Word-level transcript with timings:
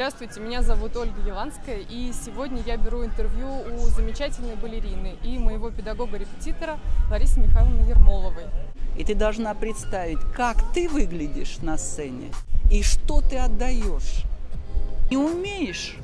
Здравствуйте, 0.00 0.40
меня 0.40 0.62
зовут 0.62 0.96
Ольга 0.96 1.20
Еланская, 1.26 1.80
и 1.86 2.10
сегодня 2.14 2.62
я 2.64 2.78
беру 2.78 3.04
интервью 3.04 3.46
у 3.50 3.80
замечательной 3.88 4.56
балерины 4.56 5.16
и 5.22 5.36
моего 5.38 5.70
педагога-репетитора 5.70 6.80
Ларисы 7.10 7.38
Михайловны 7.38 7.86
Ермоловой. 7.86 8.44
И 8.96 9.04
ты 9.04 9.14
должна 9.14 9.52
представить, 9.52 10.20
как 10.34 10.72
ты 10.72 10.88
выглядишь 10.88 11.58
на 11.58 11.76
сцене 11.76 12.32
и 12.70 12.82
что 12.82 13.20
ты 13.20 13.36
отдаешь. 13.36 14.24
Не 15.10 15.18
умеешь, 15.18 15.98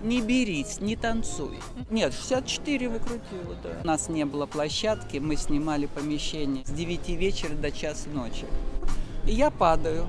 не 0.00 0.22
берись, 0.22 0.80
не 0.80 0.96
танцуй. 0.96 1.58
Нет, 1.90 2.14
64 2.14 2.88
выкрутила, 2.88 3.56
да. 3.62 3.78
У 3.82 3.86
нас 3.86 4.08
не 4.08 4.24
было 4.24 4.46
площадки, 4.46 5.18
мы 5.18 5.36
снимали 5.36 5.84
помещение 5.84 6.64
с 6.64 6.70
9 6.70 7.10
вечера 7.10 7.52
до 7.52 7.70
часа 7.70 8.08
ночи. 8.08 8.46
И 9.26 9.32
я 9.34 9.50
падаю. 9.50 10.06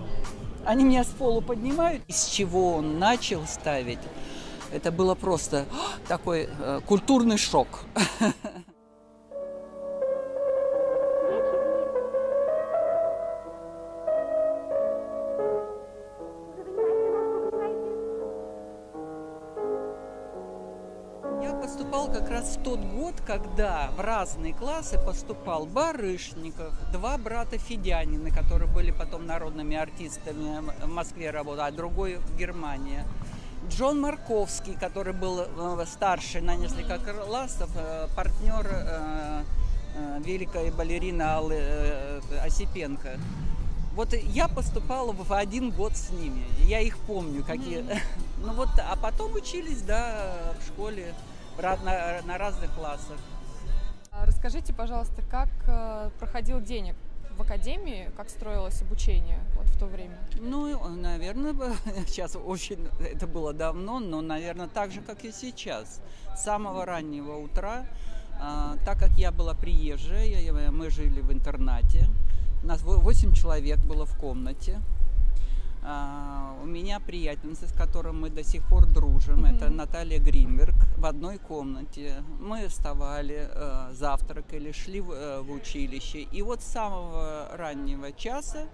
Они 0.66 0.84
меня 0.84 1.04
с 1.04 1.08
полу 1.08 1.42
поднимают. 1.42 2.04
Из 2.08 2.26
чего 2.26 2.76
он 2.76 3.00
начал 3.00 3.46
ставить, 3.46 4.00
это 4.72 4.92
было 4.92 5.16
просто 5.16 5.66
такой 6.08 6.50
э, 6.50 6.82
культурный 6.86 7.38
шок. 7.38 7.86
когда 23.26 23.90
в 23.98 24.00
разные 24.00 24.54
классы 24.54 25.00
поступал 25.00 25.66
Барышников, 25.66 26.74
два 26.92 27.18
брата 27.18 27.58
Федянины, 27.58 28.32
которые 28.32 28.72
были 28.72 28.92
потом 28.92 29.26
народными 29.26 29.76
артистами 29.76 30.62
в 30.84 30.88
Москве 30.88 31.32
работали, 31.32 31.68
а 31.68 31.72
другой 31.72 32.16
в 32.18 32.38
Германии. 32.38 33.04
Джон 33.70 34.00
Марковский, 34.00 34.76
который 34.76 35.14
был 35.14 35.40
э, 35.40 35.86
старше 35.88 36.40
на 36.40 36.56
несколько 36.56 37.00
классов, 37.00 37.70
э, 37.76 38.08
партнер 38.16 38.68
э, 38.72 39.44
великой 40.24 40.70
балерины 40.72 41.24
Аллы 41.24 42.22
Осипенко. 42.44 43.18
Вот 43.94 44.14
я 44.14 44.48
поступала 44.48 45.14
в 45.14 45.34
один 45.34 45.72
год 45.72 45.96
с 45.96 46.12
ними. 46.12 46.44
Я 46.60 46.82
их 46.82 46.98
помню, 47.00 47.44
какие. 47.44 47.80
Mm-hmm. 47.80 48.00
Ну 48.46 48.54
вот, 48.54 48.70
а 48.78 48.96
потом 48.96 49.34
учились, 49.34 49.82
да, 49.82 50.54
в 50.60 50.68
школе 50.68 51.16
на, 51.84 52.22
на 52.24 52.38
разных 52.38 52.72
классах. 52.74 53.18
А 54.12 54.26
расскажите, 54.26 54.74
пожалуйста, 54.74 55.22
как 55.30 55.50
проходил 56.20 56.62
день 56.62 56.94
в 57.38 57.42
академии, 57.42 58.10
как 58.16 58.30
строилось 58.30 58.82
обучение 58.82 59.40
вот 59.56 59.66
в 59.66 59.78
то 59.78 59.86
время? 59.86 60.18
Ну, 60.40 60.88
наверное, 60.96 61.54
сейчас 62.08 62.36
очень, 62.36 62.88
это 63.00 63.28
было 63.28 63.54
давно, 63.54 64.00
но, 64.00 64.22
наверное, 64.22 64.68
так 64.68 64.92
же, 64.92 65.02
как 65.02 65.26
и 65.26 65.32
сейчас. 65.32 66.02
С 66.36 66.44
самого 66.44 66.86
раннего 66.86 67.38
утра, 67.38 67.86
так 68.86 69.00
как 69.00 69.12
я 69.18 69.32
была 69.32 69.54
приезжая, 69.54 70.72
мы 70.72 70.90
жили 70.90 71.22
в 71.22 71.32
интернате, 71.32 72.08
у 72.64 72.68
нас 72.68 72.82
8 72.82 73.34
человек 73.34 73.80
было 73.80 74.06
в 74.06 74.18
комнате. 74.18 74.82
Uh, 75.86 76.64
у 76.64 76.66
меня 76.66 77.00
приятельница, 77.00 77.68
с 77.68 77.72
которой 77.72 78.12
мы 78.12 78.32
до 78.32 78.44
сих 78.44 78.68
пор 78.68 78.88
дружим, 78.88 79.46
mm-hmm. 79.46 79.56
это 79.56 79.70
Наталья 79.70 80.20
Гринберг, 80.20 80.74
в 80.98 81.06
одной 81.06 81.38
комнате. 81.38 82.24
Мы 82.40 82.68
вставали, 82.70 83.48
uh, 83.54 83.94
завтракали, 83.94 84.72
шли 84.72 85.00
в, 85.00 85.12
uh, 85.12 85.44
в 85.44 85.52
училище. 85.52 86.22
И 86.22 86.42
вот 86.42 86.64
с 86.64 86.66
самого 86.66 87.50
раннего 87.54 88.12
часа 88.14 88.68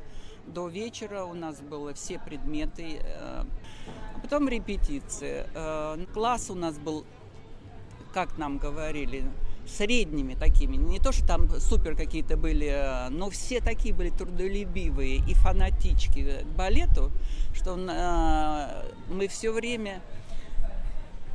до 0.47 0.69
вечера 0.69 1.25
у 1.25 1.33
нас 1.33 1.59
было 1.59 1.93
все 1.93 2.17
предметы, 2.17 3.01
а 3.03 3.45
потом 4.23 4.47
репетиции. 4.47 5.45
Класс 6.13 6.49
у 6.49 6.55
нас 6.55 6.77
был, 6.79 7.05
как 8.13 8.37
нам 8.37 8.57
говорили, 8.57 9.25
средними 9.67 10.33
такими. 10.33 10.75
Не 10.75 10.99
то, 10.99 11.11
что 11.11 11.25
там 11.25 11.49
супер 11.59 11.95
какие-то 11.95 12.37
были, 12.37 13.09
но 13.09 13.29
все 13.29 13.61
такие 13.61 13.93
были 13.93 14.09
трудолюбивые 14.09 15.17
и 15.17 15.33
фанатички 15.33 16.43
к 16.43 16.57
балету, 16.57 17.11
что 17.53 17.77
э, 17.77 18.91
мы 19.09 19.27
все 19.27 19.51
время 19.51 20.01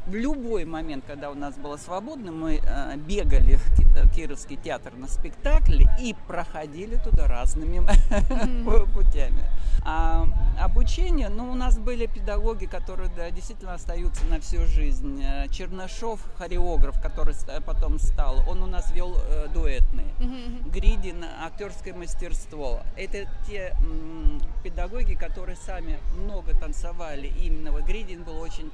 в 0.06 0.14
любой 0.14 0.64
момент, 0.64 1.04
когда 1.06 1.30
у 1.30 1.34
нас 1.34 1.56
было 1.56 1.76
свободно, 1.76 2.30
мы 2.32 2.60
э, 2.62 2.96
бегали 2.96 3.56
в 3.56 4.14
Кировский 4.14 4.56
театр 4.56 4.94
на 4.94 5.08
спектакль 5.08 5.82
и 6.00 6.14
проходили 6.26 6.96
туда 6.96 7.26
разными 7.26 7.78
mm-hmm. 7.78 8.92
путями. 8.94 9.44
А 9.84 10.26
обучение, 10.60 11.28
ну, 11.28 11.50
у 11.50 11.54
нас 11.54 11.78
были 11.78 12.06
педагоги, 12.06 12.66
которые 12.66 13.08
да, 13.16 13.30
действительно 13.30 13.74
остаются 13.74 14.24
на 14.26 14.40
всю 14.40 14.66
жизнь. 14.66 15.22
Э, 15.22 15.48
Чернышов, 15.48 16.20
хореограф, 16.36 17.00
который 17.00 17.34
потом 17.64 17.98
стал, 17.98 18.42
он 18.48 18.62
у 18.62 18.66
нас 18.66 18.92
вел 18.92 19.16
э, 19.16 19.48
дуэтные. 19.52 20.06
Mm-hmm. 20.18 20.70
Гридин, 20.70 21.24
актерское 21.44 21.94
мастерство. 21.94 22.80
Это 22.96 23.28
те 23.46 23.76
м, 23.80 24.40
педагоги, 24.62 25.14
которые 25.14 25.56
сами 25.56 25.98
много 26.16 26.52
танцевали. 26.52 27.32
Именно 27.40 27.70
Гридин 27.82 28.24
был 28.24 28.40
очень 28.40 28.70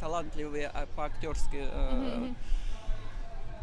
талантливый 0.00 0.39
а, 0.44 0.86
по 0.96 1.04
актерски. 1.06 1.56
Э, 1.56 1.92
mm-hmm. 1.92 2.34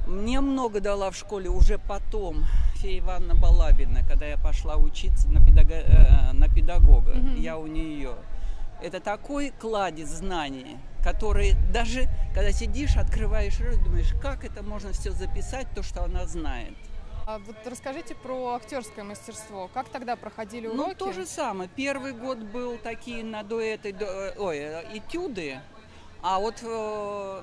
Мне 0.08 0.40
много 0.40 0.80
дала 0.80 1.12
в 1.12 1.16
школе 1.16 1.50
уже 1.50 1.78
потом 1.78 2.46
Фея 2.76 3.00
Ивановна 3.00 3.36
Балабина, 3.36 4.04
когда 4.08 4.26
я 4.26 4.38
пошла 4.38 4.78
учиться 4.78 5.28
на, 5.28 5.46
педагога, 5.46 5.76
э, 5.76 6.32
на 6.34 6.48
педагога. 6.48 7.12
Mm-hmm. 7.12 7.40
Я 7.40 7.58
у 7.58 7.68
нее. 7.68 8.16
Это 8.82 9.00
такой 9.00 9.52
кладезь 9.60 10.10
знаний, 10.10 10.78
который 11.04 11.56
даже 11.74 12.08
когда 12.34 12.52
сидишь, 12.52 12.96
открываешь 12.96 13.59
рот, 13.59 13.84
думаешь, 13.84 14.14
как 14.22 14.46
это 14.46 14.62
можно 14.62 14.94
все 14.94 15.12
записать, 15.12 15.68
то, 15.74 15.82
что 15.82 16.04
она 16.04 16.26
знает. 16.28 16.76
А 17.26 17.40
вот 17.40 17.56
расскажите 17.66 18.16
про 18.16 18.54
актерское 18.54 19.04
мастерство. 19.04 19.70
Как 19.74 19.90
тогда 19.90 20.16
проходили 20.16 20.68
ну, 20.68 20.84
уроки? 20.84 20.96
Ну, 21.00 21.06
то 21.08 21.12
же 21.12 21.26
самое. 21.26 21.70
Первый 21.76 22.14
год 22.14 22.38
был 22.38 22.78
такие 22.78 23.24
на 23.24 23.44
дуэты, 23.44 23.94
э, 24.00 24.34
ой, 24.38 24.59
этюды, 24.98 25.59
а 26.22 26.39
вот 26.39 26.55
э, 26.63 27.41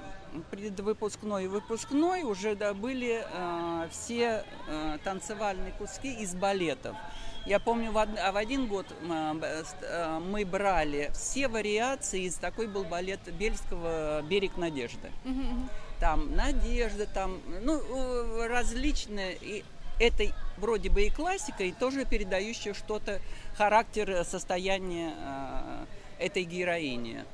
предвыпускной 0.50 1.44
и 1.44 1.46
выпускной 1.46 2.22
уже 2.22 2.54
да, 2.56 2.74
были 2.74 3.24
э, 3.24 3.88
все 3.90 4.44
э, 4.66 4.98
танцевальные 5.04 5.72
куски 5.72 6.12
из 6.12 6.34
балетов. 6.34 6.96
Я 7.46 7.60
помню, 7.60 7.92
в, 7.92 7.96
од... 7.96 8.08
а 8.18 8.32
в 8.32 8.36
один 8.36 8.66
год 8.66 8.86
э, 8.90 9.62
э, 9.82 10.18
мы 10.18 10.44
брали 10.44 11.10
все 11.14 11.48
вариации 11.48 12.22
из 12.22 12.36
такой 12.36 12.66
был 12.66 12.84
балет 12.84 13.20
Бельского 13.34 14.22
«Берег 14.22 14.56
надежды». 14.56 15.10
Там 16.00 16.34
Надежда, 16.34 17.06
там, 17.06 17.40
ну, 17.62 17.78
э, 17.78 18.46
различные. 18.48 19.36
И 19.40 19.64
это 20.00 20.24
вроде 20.56 20.90
бы 20.90 21.02
и 21.04 21.10
классика, 21.10 21.62
и 21.62 21.72
тоже 21.72 22.04
передающая 22.04 22.74
что-то, 22.74 23.20
характер, 23.56 24.24
состояние 24.24 25.14
э, 25.16 25.86
этой 26.18 26.44
героини. 26.44 27.24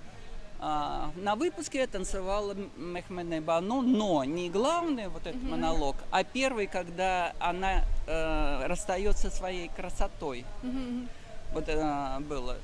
А, 0.62 1.10
на 1.16 1.37
выпуске 1.37 1.78
я 1.78 1.87
танцевала 1.87 2.54
Мехмене 2.76 3.41
Бану, 3.41 3.81
но 3.81 4.25
не 4.25 4.50
главный 4.50 5.09
вот 5.09 5.26
этот 5.26 5.41
mm-hmm. 5.41 5.48
монолог, 5.48 5.97
а 6.10 6.22
первый, 6.22 6.66
когда 6.66 7.32
она 7.38 7.84
э, 8.06 8.66
расстается 8.66 9.31
своей 9.31 9.69
красотой. 9.69 10.44
Mm-hmm. 10.62 11.09
Вот 11.54 11.65
э, 11.66 12.20
было 12.20 12.59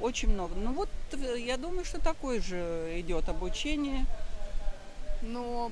очень 0.00 0.30
много. 0.30 0.56
Ну 0.56 0.72
вот 0.72 0.88
я 1.36 1.56
думаю, 1.56 1.84
что 1.84 2.00
такое 2.00 2.40
же 2.40 2.92
идет 2.96 3.28
обучение. 3.28 4.06
Но 5.22 5.70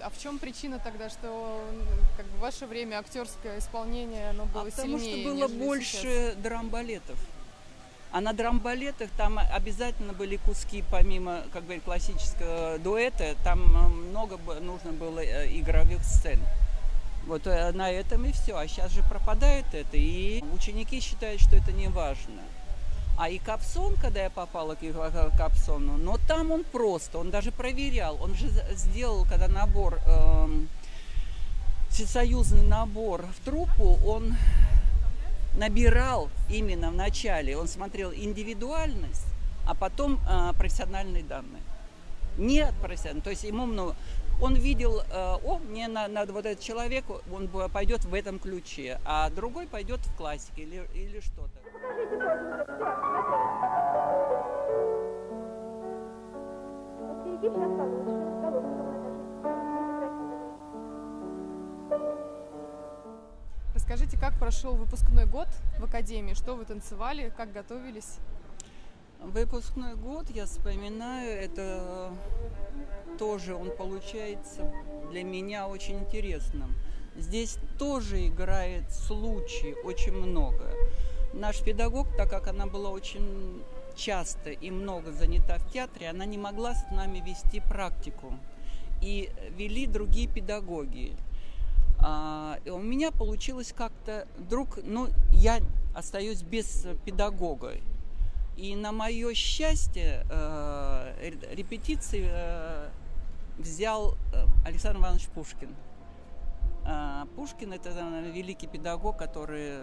а 0.00 0.10
в 0.10 0.18
чем 0.18 0.38
причина 0.38 0.78
тогда, 0.78 1.08
что 1.08 1.64
как 2.18 2.26
бы 2.26 2.38
ваше 2.38 2.66
время 2.66 2.98
актерское 2.98 3.60
исполнение 3.60 4.28
оно 4.28 4.44
было 4.44 4.64
а 4.64 4.70
потому 4.70 4.98
сильнее? 4.98 5.24
Потому 5.24 5.38
что 5.38 5.54
было 5.56 5.66
больше 5.66 6.34
драм-балетов. 6.36 7.18
А 8.16 8.22
на 8.22 8.32
драмбалетах 8.32 9.10
там 9.18 9.38
обязательно 9.38 10.14
были 10.14 10.36
куски, 10.36 10.82
помимо 10.90 11.42
как 11.52 11.64
бы 11.64 11.78
классического 11.80 12.78
дуэта, 12.78 13.34
там 13.44 13.60
э, 13.60 13.88
много 13.88 14.38
нужно 14.62 14.92
было 14.92 15.20
э, 15.20 15.46
игровых 15.50 16.02
сцен. 16.02 16.40
Вот 17.26 17.46
э, 17.46 17.72
на 17.72 17.90
этом 17.90 18.24
и 18.24 18.32
все. 18.32 18.56
А 18.56 18.66
сейчас 18.66 18.92
же 18.92 19.02
пропадает 19.02 19.66
это, 19.74 19.98
и 19.98 20.42
ученики 20.54 20.98
считают, 21.00 21.42
что 21.42 21.56
это 21.56 21.72
не 21.72 21.88
важно. 21.88 22.40
А 23.18 23.28
и 23.28 23.36
Капсон, 23.36 23.96
когда 23.96 24.22
я 24.22 24.30
попала 24.30 24.76
к 24.76 25.36
Капсону, 25.36 25.98
но 25.98 26.16
там 26.26 26.52
он 26.52 26.64
просто, 26.64 27.18
он 27.18 27.30
даже 27.30 27.52
проверял, 27.52 28.16
он 28.22 28.34
же 28.34 28.48
сделал, 28.76 29.26
когда 29.26 29.46
набор, 29.46 30.00
э, 30.06 30.64
всесоюзный 31.90 32.62
набор 32.62 33.26
в 33.26 33.44
труппу, 33.44 33.98
он 34.06 34.34
набирал 35.56 36.28
именно 36.48 36.90
в 36.90 36.94
начале, 36.94 37.56
он 37.56 37.68
смотрел 37.68 38.12
индивидуальность, 38.12 39.26
а 39.66 39.74
потом 39.74 40.20
э, 40.28 40.52
профессиональные 40.56 41.24
данные. 41.24 41.62
Не 42.36 42.60
от 42.60 42.74
профессиональных, 42.76 43.24
то 43.24 43.30
есть 43.30 43.44
ему 43.44 43.66
много. 43.66 43.96
Он 44.40 44.54
видел, 44.54 45.00
э, 45.00 45.04
о, 45.12 45.58
мне 45.58 45.88
на, 45.88 46.08
надо 46.08 46.32
вот 46.32 46.44
этот 46.44 46.62
человек, 46.62 47.04
он 47.32 47.48
пойдет 47.48 48.04
в 48.04 48.12
этом 48.14 48.38
ключе, 48.38 49.00
а 49.04 49.30
другой 49.30 49.66
пойдет 49.66 50.00
в 50.00 50.14
классике 50.16 50.62
или, 50.62 50.86
или 50.94 51.20
что-то. 51.20 51.50
Все 57.40 58.75
Расскажите, 63.88 64.18
как 64.18 64.36
прошел 64.36 64.74
выпускной 64.74 65.26
год 65.26 65.46
в 65.78 65.84
Академии? 65.84 66.34
Что 66.34 66.56
вы 66.56 66.64
танцевали, 66.64 67.32
как 67.36 67.52
готовились? 67.52 68.16
Выпускной 69.22 69.94
год, 69.94 70.28
я 70.30 70.46
вспоминаю, 70.46 71.30
это 71.30 72.10
тоже 73.16 73.54
он 73.54 73.70
получается 73.70 74.72
для 75.12 75.22
меня 75.22 75.68
очень 75.68 76.00
интересным. 76.00 76.74
Здесь 77.14 77.58
тоже 77.78 78.26
играет 78.26 78.90
случай 78.90 79.76
очень 79.84 80.14
много. 80.14 80.68
Наш 81.32 81.62
педагог, 81.62 82.08
так 82.16 82.28
как 82.28 82.48
она 82.48 82.66
была 82.66 82.90
очень 82.90 83.62
часто 83.94 84.50
и 84.50 84.72
много 84.72 85.12
занята 85.12 85.58
в 85.58 85.70
театре, 85.70 86.10
она 86.10 86.24
не 86.24 86.38
могла 86.38 86.74
с 86.74 86.90
нами 86.90 87.22
вести 87.24 87.60
практику. 87.60 88.36
И 89.00 89.30
вели 89.56 89.86
другие 89.86 90.26
педагоги. 90.26 91.16
А, 92.00 92.58
у 92.66 92.78
меня 92.78 93.10
получилось 93.10 93.72
как-то 93.76 94.26
вдруг, 94.38 94.78
ну, 94.82 95.08
я 95.32 95.60
остаюсь 95.94 96.42
без 96.42 96.86
педагога. 97.04 97.74
И 98.56 98.74
на 98.74 98.92
мое 98.92 99.34
счастье 99.34 100.26
э, 100.30 101.30
репетиции 101.52 102.26
э, 102.26 102.88
взял 103.58 104.14
э, 104.32 104.46
Александр 104.66 105.00
Иванович 105.00 105.26
Пушкин. 105.28 105.74
А, 106.84 107.26
Пушкин 107.36 107.72
это 107.72 107.90
великий 108.32 108.66
педагог, 108.66 109.18
который 109.18 109.80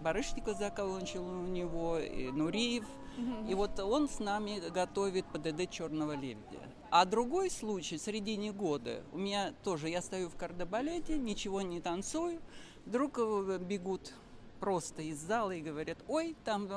Барышникова 0.00 0.54
закончил 0.54 1.26
у 1.26 1.46
него, 1.46 1.98
и 1.98 2.30
Нуриев. 2.30 2.84
И 3.48 3.54
вот 3.54 3.78
он 3.80 4.08
с 4.08 4.18
нами 4.18 4.62
готовит 4.70 5.26
ПДД 5.26 5.68
«Черного 5.70 6.12
лебедя». 6.12 6.60
А 6.90 7.04
другой 7.04 7.50
случай, 7.50 7.98
в 7.98 8.00
середине 8.00 8.50
года, 8.52 9.02
у 9.12 9.18
меня 9.18 9.54
тоже, 9.62 9.88
я 9.88 10.02
стою 10.02 10.28
в 10.28 10.34
кардебалете, 10.34 11.16
ничего 11.16 11.62
не 11.62 11.80
танцую, 11.80 12.40
вдруг 12.84 13.18
бегут 13.60 14.12
просто 14.58 15.02
из 15.02 15.18
зала 15.18 15.52
и 15.52 15.60
говорят, 15.60 15.98
ой, 16.08 16.36
там 16.44 16.68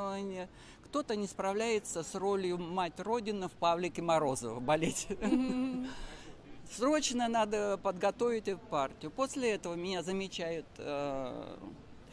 кто-то 0.86 1.15
не 1.15 1.25
справляется 1.25 2.04
с 2.04 2.13
ролью 2.13 2.60
мать 2.60 3.00
Родина 3.00 3.50
в 3.50 3.54
Павлике 3.54 4.04
Морозова 4.04 4.60
в 4.60 4.62
балете. 4.62 5.18
Срочно 6.71 7.27
надо 7.27 7.80
подготовить 7.81 8.48
партию. 8.69 9.12
После 9.12 9.51
этого 9.54 9.74
меня 9.74 10.01
замечают 10.01 10.66
э, 10.77 11.57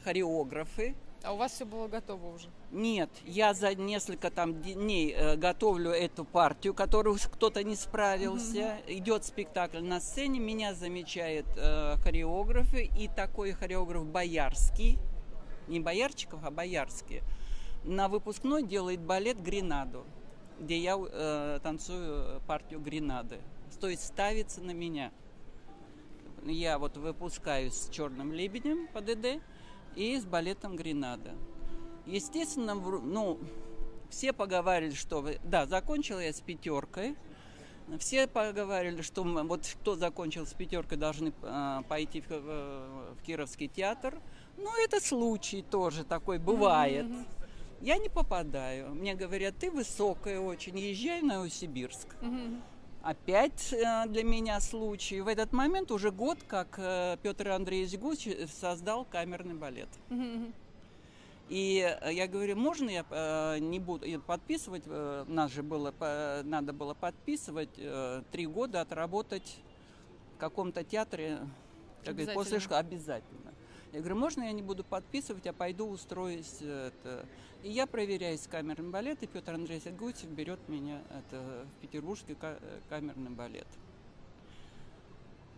хореографы. 0.04 0.94
А 1.22 1.32
у 1.32 1.36
вас 1.36 1.52
все 1.52 1.64
было 1.64 1.88
готово 1.88 2.34
уже? 2.34 2.48
Нет, 2.72 3.10
я 3.24 3.52
за 3.52 3.74
несколько 3.74 4.30
там 4.30 4.62
дней 4.62 5.12
э, 5.12 5.36
готовлю 5.36 5.90
эту 5.90 6.24
партию, 6.24 6.72
которую 6.72 7.16
кто-то 7.16 7.64
не 7.64 7.74
справился. 7.74 8.56
Mm-hmm. 8.56 8.98
Идет 8.98 9.24
спектакль 9.24 9.80
на 9.80 9.98
сцене, 10.00 10.38
меня 10.38 10.74
замечают 10.74 11.46
э, 11.56 11.96
хореографы 11.96 12.84
и 12.96 13.08
такой 13.08 13.52
хореограф 13.52 14.06
Боярский, 14.06 14.98
не 15.66 15.80
Боярчиков, 15.80 16.40
а 16.44 16.50
Боярский 16.52 17.22
на 17.84 18.08
выпускной 18.08 18.62
делает 18.62 19.00
балет 19.00 19.40
«Гренаду», 19.40 20.04
где 20.58 20.78
я 20.78 20.96
э, 20.98 21.60
танцую 21.62 22.40
партию 22.46 22.80
«Гренады». 22.80 23.40
То 23.80 23.88
есть 23.88 24.06
ставится 24.06 24.60
на 24.60 24.72
меня. 24.72 25.12
Я 26.44 26.78
вот 26.78 26.96
выпускаюсь 26.96 27.74
с 27.74 27.88
«Черным 27.88 28.32
лебедем» 28.32 28.88
по 28.88 29.00
ДД 29.00 29.42
и 29.96 30.18
с 30.18 30.24
балетом 30.24 30.76
«Гренада». 30.76 31.34
Естественно, 32.06 32.74
ну, 32.74 33.38
все 34.10 34.32
поговорили, 34.32 34.94
что... 34.94 35.24
Да, 35.44 35.66
закончила 35.66 36.20
я 36.20 36.32
с 36.32 36.40
пятеркой. 36.40 37.16
Все 37.98 38.26
поговорили, 38.26 39.02
что 39.02 39.24
вот 39.24 39.66
кто 39.80 39.96
закончил 39.96 40.46
с 40.46 40.52
пятеркой, 40.54 40.96
должны 40.96 41.32
э, 41.42 41.82
пойти 41.88 42.20
в, 42.20 42.28
в, 42.28 43.14
в 43.16 43.22
Кировский 43.24 43.66
театр. 43.68 44.20
Ну, 44.56 44.70
это 44.84 45.00
случай 45.00 45.62
тоже 45.62 46.04
такой 46.04 46.38
бывает. 46.38 47.06
Mm-hmm. 47.06 47.40
Я 47.80 47.96
не 47.96 48.08
попадаю. 48.08 48.94
Мне 48.94 49.14
говорят, 49.14 49.56
ты 49.58 49.70
высокая 49.70 50.38
очень, 50.38 50.78
езжай 50.78 51.22
в 51.22 51.24
Новосибирск. 51.24 52.14
Угу. 52.20 52.60
Опять 53.02 53.72
э, 53.72 54.04
для 54.06 54.22
меня 54.22 54.60
случай. 54.60 55.22
В 55.22 55.28
этот 55.28 55.54
момент 55.54 55.90
уже 55.90 56.10
год, 56.10 56.38
как 56.46 56.74
э, 56.76 57.16
Петр 57.22 57.48
Андреевич 57.48 57.98
Гуч 57.98 58.28
создал 58.60 59.06
камерный 59.06 59.54
балет. 59.54 59.88
Угу. 60.10 60.52
И 61.50 61.98
я 62.10 62.26
говорю, 62.28 62.56
можно 62.56 62.88
я 62.88 63.04
э, 63.10 63.58
не 63.58 63.80
буду 63.80 64.06
подписывать, 64.20 64.84
нас 64.86 65.50
же 65.50 65.62
было, 65.62 65.92
надо 66.44 66.72
было 66.72 66.94
подписывать, 66.94 67.70
три 68.30 68.46
года 68.46 68.80
отработать 68.80 69.58
в 70.36 70.38
каком-то 70.38 70.84
театре, 70.84 71.40
как 72.04 72.14
говорит, 72.14 72.34
после 72.34 72.60
школы 72.60 72.78
обязательно. 72.78 73.52
Я 73.92 73.98
говорю, 73.98 74.16
можно 74.16 74.44
я 74.44 74.52
не 74.52 74.62
буду 74.62 74.84
подписывать, 74.84 75.46
а 75.48 75.52
пойду 75.52 75.88
устроюсь. 75.88 76.62
Это. 76.62 77.26
И 77.64 77.70
я 77.70 77.86
проверяюсь 77.86 78.42
с 78.42 78.46
камерным 78.46 78.92
балет, 78.92 79.22
и 79.22 79.26
Петр 79.26 79.52
Андреевич 79.52 79.92
Гутев 79.92 80.30
берет 80.30 80.60
меня 80.68 81.02
это, 81.10 81.66
в 81.76 81.80
петербургский 81.82 82.36
камерный 82.88 83.30
балет. 83.30 83.66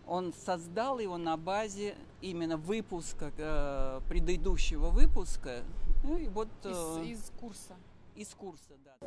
Он 0.06 0.32
создал 0.32 0.98
его 0.98 1.16
на 1.16 1.36
базе 1.36 1.94
именно 2.20 2.56
выпуска, 2.56 3.30
э, 3.36 4.00
предыдущего 4.08 4.88
выпуска. 4.88 5.62
Ну, 6.02 6.16
и 6.16 6.28
вот, 6.28 6.48
э, 6.64 7.04
из, 7.04 7.18
из 7.18 7.32
курса. 7.38 7.74
Из 8.16 8.28
курса, 8.28 8.74
да. 8.84 9.06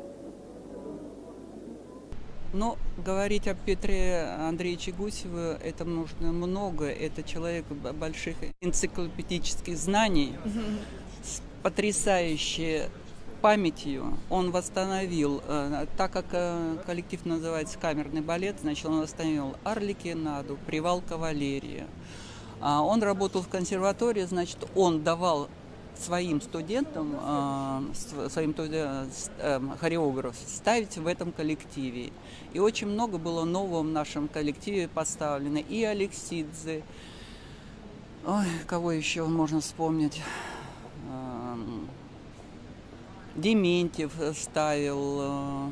Но 2.52 2.78
говорить 3.04 3.46
о 3.48 3.54
Петре 3.54 4.22
Андреевиче 4.38 4.92
Гусеве 4.92 5.58
это 5.62 5.84
нужно 5.84 6.32
много. 6.32 6.86
Это 6.86 7.22
человек 7.22 7.66
больших 7.66 8.36
энциклопедических 8.60 9.76
знаний, 9.76 10.34
с 11.22 11.42
потрясающей 11.62 12.84
памятью. 13.42 14.16
Он 14.30 14.50
восстановил, 14.50 15.42
э, 15.46 15.86
так 15.96 16.12
как 16.12 16.26
э, 16.32 16.78
коллектив 16.86 17.24
называется 17.26 17.78
камерный 17.78 18.22
балет, 18.22 18.56
значит, 18.60 18.86
он 18.86 19.02
восстановил 19.02 19.56
Арликинаду, 19.62 20.56
Привал 20.66 21.02
кавалерии. 21.02 21.86
А 22.60 22.80
он 22.80 23.02
работал 23.02 23.42
в 23.42 23.48
консерватории, 23.48 24.22
значит, 24.22 24.58
он 24.74 25.04
давал 25.04 25.48
своим 25.98 26.40
студентам, 26.40 27.16
а, 27.20 27.82
своим 28.28 28.54
эм, 28.58 29.76
хореограф 29.78 30.36
ставить 30.36 30.96
в 30.96 31.06
этом 31.06 31.32
коллективе. 31.32 32.12
И 32.52 32.58
очень 32.58 32.86
много 32.86 33.18
было 33.18 33.44
нового 33.44 33.82
в 33.82 33.88
нашем 33.88 34.28
коллективе 34.28 34.88
поставлено. 34.88 35.58
И 35.58 35.82
Алексидзе, 35.84 36.82
ой, 38.26 38.46
кого 38.66 38.92
еще 38.92 39.24
можно 39.24 39.60
вспомнить? 39.60 40.20
Эм, 41.10 41.88
Дементьев 43.34 44.12
ставил, 44.34 45.18
э, 45.20 45.70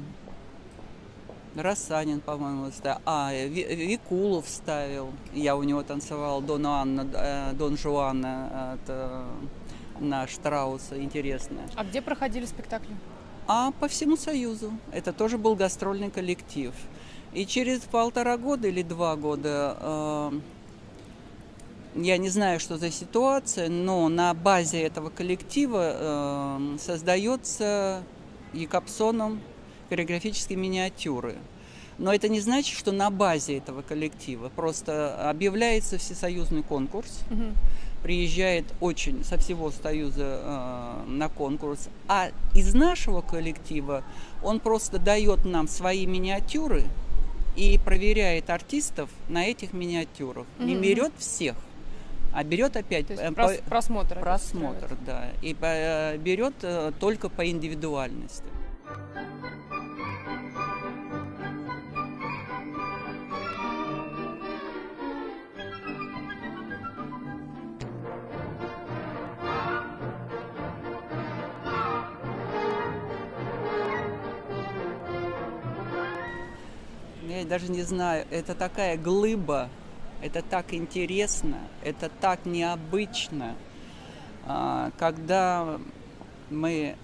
Рассанин, 1.56 2.20
по-моему, 2.20 2.70
ставил. 2.72 3.00
А, 3.06 3.32
Викулов 3.32 4.48
ставил. 4.48 5.12
Я 5.32 5.56
у 5.56 5.62
него 5.62 5.82
танцевал 5.82 6.42
Дон 6.42 6.66
Анна, 6.66 7.08
э, 7.14 7.52
Дон 7.54 7.78
Жуана. 7.78 8.78
Это 8.82 9.24
на 10.00 10.26
Штрауса 10.26 11.00
интересная. 11.00 11.68
А 11.76 11.84
где 11.84 12.02
проходили 12.02 12.46
спектакли? 12.46 12.94
А 13.46 13.72
по 13.72 13.88
всему 13.88 14.16
Союзу. 14.16 14.72
Это 14.92 15.12
тоже 15.12 15.38
был 15.38 15.54
гастрольный 15.54 16.10
коллектив. 16.10 16.72
И 17.32 17.46
через 17.46 17.80
полтора 17.80 18.38
года 18.38 18.68
или 18.68 18.82
два 18.82 19.16
года, 19.16 19.76
э, 19.80 20.32
я 21.96 22.16
не 22.16 22.28
знаю, 22.28 22.60
что 22.60 22.78
за 22.78 22.90
ситуация, 22.90 23.68
но 23.68 24.08
на 24.08 24.32
базе 24.34 24.82
этого 24.82 25.10
коллектива 25.10 25.92
э, 25.94 26.76
создается 26.78 28.02
Якобсоном 28.52 29.40
хореографические 29.88 30.56
миниатюры. 30.56 31.36
Но 31.98 32.12
это 32.12 32.28
не 32.28 32.40
значит, 32.40 32.76
что 32.76 32.92
на 32.92 33.10
базе 33.10 33.58
этого 33.58 33.82
коллектива. 33.82 34.48
Просто 34.48 35.28
объявляется 35.28 35.98
всесоюзный 35.98 36.62
конкурс. 36.62 37.20
Угу 37.30 37.52
приезжает 38.04 38.66
очень 38.80 39.24
со 39.24 39.38
всего 39.38 39.70
Союза 39.70 40.38
э, 40.42 41.04
на 41.06 41.30
конкурс, 41.30 41.88
а 42.06 42.28
из 42.54 42.74
нашего 42.74 43.22
коллектива 43.22 44.04
он 44.42 44.60
просто 44.60 44.98
дает 44.98 45.46
нам 45.46 45.66
свои 45.66 46.04
миниатюры 46.04 46.84
и 47.56 47.80
проверяет 47.82 48.50
артистов 48.50 49.08
на 49.28 49.46
этих 49.46 49.72
миниатюрах. 49.72 50.44
Mm-hmm. 50.58 50.64
Не 50.66 50.74
берет 50.74 51.12
всех, 51.16 51.56
а 52.34 52.44
берет 52.44 52.76
опять 52.76 53.06
То 53.06 53.14
есть 53.14 53.24
э, 53.24 53.32
по, 53.32 53.48
просмотр. 53.70 54.20
Просмотр, 54.20 54.98
да. 55.06 55.30
И 55.40 55.56
э, 55.58 56.18
берет 56.18 56.56
э, 56.60 56.92
только 57.00 57.30
по 57.30 57.48
индивидуальности. 57.48 58.44
Даже 77.44 77.70
не 77.70 77.82
знаю, 77.82 78.26
это 78.30 78.54
такая 78.54 78.96
глыба, 78.96 79.68
это 80.22 80.42
так 80.42 80.72
интересно, 80.72 81.58
это 81.82 82.08
так 82.08 82.46
необычно, 82.46 83.54
а, 84.46 84.90
когда 84.98 85.78
мы, 86.50 86.96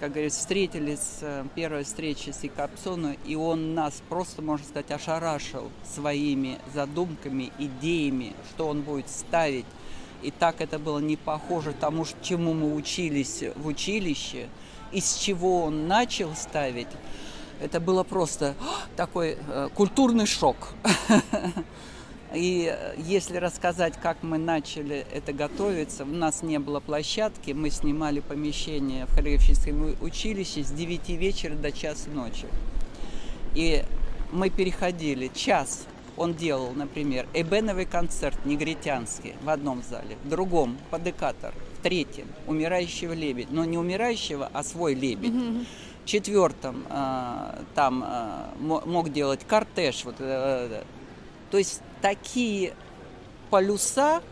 как 0.00 0.12
говорится, 0.12 0.40
встретились, 0.40 1.18
э, 1.20 1.44
первой 1.54 1.84
встречи 1.84 2.30
с 2.30 2.44
Икапсону, 2.44 3.16
и 3.26 3.34
он 3.34 3.74
нас 3.74 4.02
просто, 4.08 4.42
можно 4.42 4.66
сказать, 4.66 4.90
ошарашил 4.90 5.70
своими 5.84 6.58
задумками, 6.74 7.52
идеями, 7.58 8.32
что 8.50 8.68
он 8.68 8.82
будет 8.82 9.08
ставить. 9.08 9.66
И 10.22 10.30
так 10.30 10.60
это 10.60 10.78
было 10.78 10.98
не 10.98 11.16
похоже 11.16 11.72
тому, 11.72 12.06
чему 12.22 12.54
мы 12.54 12.74
учились 12.74 13.44
в 13.56 13.66
училище, 13.66 14.48
из 14.92 15.16
чего 15.16 15.64
он 15.64 15.88
начал 15.88 16.34
ставить. 16.34 16.88
Это 17.62 17.78
было 17.78 18.02
просто 18.02 18.54
такой 18.96 19.38
э, 19.38 19.68
культурный 19.74 20.26
шок. 20.26 20.56
И 22.34 22.74
э, 22.74 22.94
если 22.98 23.36
рассказать, 23.36 23.94
как 24.02 24.22
мы 24.22 24.36
начали 24.36 25.06
это 25.12 25.32
готовиться, 25.32 26.02
у 26.02 26.08
нас 26.08 26.42
не 26.42 26.58
было 26.58 26.80
площадки, 26.80 27.52
мы 27.52 27.70
снимали 27.70 28.18
помещение 28.18 29.06
в 29.06 29.14
хореографическом 29.14 29.94
училище 30.00 30.64
с 30.64 30.72
9 30.72 31.10
вечера 31.10 31.54
до 31.54 31.70
часа 31.70 32.10
ночи. 32.10 32.46
И 33.54 33.84
мы 34.32 34.50
переходили 34.50 35.30
час, 35.32 35.86
он 36.16 36.34
делал, 36.34 36.72
например, 36.72 37.28
эбеновый 37.32 37.84
концерт 37.84 38.44
негритянский 38.44 39.34
в 39.42 39.48
одном 39.48 39.82
зале, 39.88 40.16
в 40.24 40.28
другом 40.28 40.78
подекатор, 40.90 41.54
в 41.78 41.82
третьем 41.82 42.26
умирающего 42.48 43.12
лебедь, 43.12 43.50
но 43.50 43.64
не 43.64 43.78
умирающего, 43.78 44.50
а 44.52 44.64
свой 44.64 44.94
лебедь. 44.94 45.32
Четвертом 46.04 46.84
э, 46.88 47.62
там 47.74 48.04
э, 48.04 48.44
мог 48.58 49.12
делать 49.12 49.46
кортеж, 49.46 50.04
вот, 50.04 50.16
э, 50.18 50.82
то 51.50 51.58
есть 51.58 51.80
такие 52.00 52.74
полюса, 53.50 54.22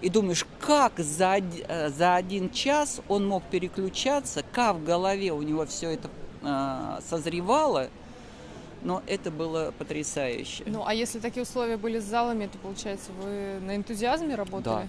и 0.00 0.08
думаешь, 0.08 0.46
как 0.60 0.98
за, 0.98 1.36
за 1.88 2.14
один 2.14 2.50
час 2.50 3.00
он 3.08 3.26
мог 3.26 3.42
переключаться, 3.44 4.42
как 4.52 4.76
в 4.76 4.84
голове 4.84 5.32
у 5.32 5.40
него 5.40 5.64
все 5.66 5.92
это 5.92 6.10
созревало, 7.08 7.88
но 8.82 9.02
это 9.06 9.30
было 9.30 9.72
потрясающе. 9.78 10.64
Ну, 10.66 10.84
а 10.86 10.92
если 10.92 11.20
такие 11.20 11.42
условия 11.42 11.78
были 11.78 12.00
с 12.00 12.04
залами, 12.04 12.48
то, 12.48 12.58
получается, 12.58 13.12
вы 13.12 13.60
на 13.60 13.76
энтузиазме 13.76 14.34
работали? 14.34 14.82
Да. 14.82 14.86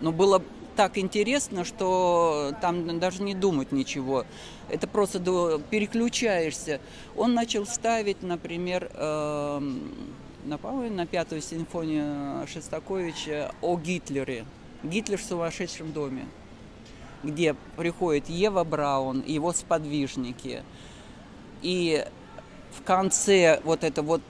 Ну, 0.00 0.12
было 0.12 0.40
так 0.76 0.98
интересно, 0.98 1.64
что 1.64 2.52
там 2.60 3.00
даже 3.00 3.22
не 3.22 3.34
думать 3.34 3.72
ничего. 3.72 4.24
Это 4.68 4.86
просто 4.86 5.18
переключаешься. 5.70 6.80
Он 7.16 7.34
начал 7.34 7.66
ставить, 7.66 8.22
например, 8.22 8.90
э, 8.92 9.60
на, 10.44 10.58
на 10.58 11.06
пятую 11.06 11.40
симфонию 11.40 12.46
Шестаковича 12.46 13.52
о 13.62 13.76
Гитлере. 13.78 14.44
Гитлер 14.82 15.18
в 15.18 15.22
сумасшедшем 15.24 15.92
доме, 15.92 16.26
где 17.22 17.56
приходит 17.76 18.28
Ева 18.28 18.62
Браун 18.62 19.20
и 19.20 19.32
его 19.32 19.52
сподвижники. 19.52 20.62
И 21.62 22.04
в 22.70 22.82
конце 22.82 23.60
вот 23.64 23.82
это 23.82 24.02
вот 24.02 24.20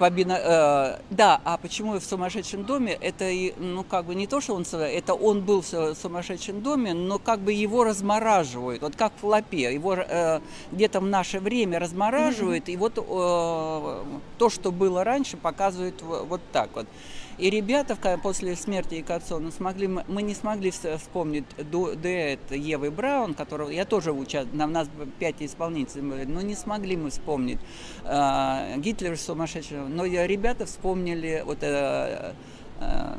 победа, 0.00 0.98
э, 1.10 1.14
да, 1.14 1.40
а 1.44 1.58
почему 1.58 1.92
в 2.00 2.02
сумасшедшем 2.02 2.64
доме? 2.64 2.92
Это, 2.92 3.30
ну, 3.58 3.84
как 3.84 4.06
бы 4.06 4.14
не 4.14 4.26
то, 4.26 4.40
что 4.40 4.54
он, 4.54 4.64
это 4.72 5.12
он 5.12 5.42
был 5.42 5.60
в 5.60 5.94
сумасшедшем 5.94 6.62
доме, 6.62 6.94
но 6.94 7.18
как 7.18 7.40
бы 7.40 7.52
его 7.52 7.84
размораживают, 7.84 8.80
вот 8.80 8.96
как 8.96 9.12
в 9.20 9.26
лапе, 9.26 9.74
его 9.74 9.94
э, 9.94 10.40
где-то 10.72 11.00
в 11.00 11.06
наше 11.06 11.38
время 11.38 11.78
размораживают, 11.78 12.68
mm-hmm. 12.68 12.72
и 12.72 12.76
вот 12.78 12.94
э, 12.96 14.18
то, 14.38 14.48
что 14.48 14.72
было 14.72 15.04
раньше, 15.04 15.36
показывают 15.36 16.00
вот 16.02 16.40
так 16.50 16.70
вот. 16.74 16.86
И 17.40 17.48
ребята 17.48 17.96
после 18.22 18.54
смерти 18.54 18.96
Якобсона 18.96 19.50
смогли, 19.50 19.88
мы 19.88 20.20
не 20.20 20.34
смогли 20.34 20.70
вспомнить 20.70 21.46
дуэт 21.56 22.40
Евы 22.50 22.90
Браун, 22.90 23.32
которого 23.32 23.70
я 23.70 23.86
тоже 23.86 24.12
участвовал, 24.12 24.68
у 24.68 24.70
нас 24.70 24.88
пять 25.18 25.36
исполнителей, 25.40 26.26
но 26.26 26.42
не 26.42 26.54
смогли 26.54 26.98
мы 26.98 27.08
вспомнить 27.08 27.58
э, 28.04 28.76
Гитлер 28.76 29.16
сумасшедшего. 29.16 29.88
Но 29.88 30.04
ребята 30.04 30.66
вспомнили 30.66 31.42
вот 31.46 31.62
э, 31.62 32.34
э, 32.78 33.16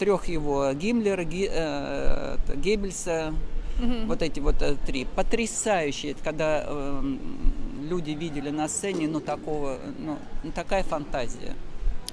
трех 0.00 0.26
его 0.26 0.72
Гиммлера, 0.72 1.22
Ги, 1.22 1.48
э, 1.52 2.36
Геббельса, 2.56 3.32
mm-hmm. 3.80 4.06
вот 4.06 4.22
эти 4.22 4.40
вот 4.40 4.60
э, 4.60 4.74
три. 4.84 5.04
Потрясающие, 5.04 6.16
когда 6.24 6.64
э, 6.66 7.02
люди 7.88 8.10
видели 8.10 8.50
на 8.50 8.66
сцене, 8.66 9.06
ну 9.06 9.20
такого, 9.20 9.78
ну 10.00 10.18
такая 10.52 10.82
фантазия. 10.82 11.54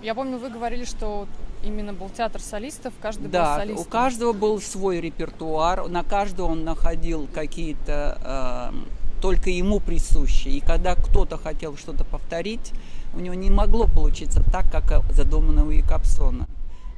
Я 0.01 0.13
помню, 0.13 0.37
вы 0.37 0.49
говорили, 0.49 0.85
что 0.85 1.27
именно 1.63 1.93
был 1.93 2.09
театр 2.09 2.41
солистов, 2.41 2.93
каждый 3.01 3.29
да, 3.29 3.55
был 3.55 3.61
солистом. 3.61 3.85
у 3.85 3.89
каждого 3.89 4.33
был 4.33 4.61
свой 4.61 5.01
репертуар, 5.01 5.87
на 5.87 6.03
каждого 6.03 6.51
он 6.51 6.63
находил 6.63 7.27
какие-то 7.33 8.71
э, 8.73 9.21
только 9.21 9.49
ему 9.49 9.79
присущие. 9.79 10.55
И 10.55 10.59
когда 10.59 10.95
кто-то 10.95 11.37
хотел 11.37 11.75
что-то 11.77 12.03
повторить, 12.03 12.73
у 13.15 13.19
него 13.19 13.33
не 13.33 13.49
могло 13.49 13.87
получиться 13.87 14.43
так, 14.51 14.69
как 14.71 15.03
задумано 15.11 15.65
у 15.65 15.71
Якобсона. 15.71 16.47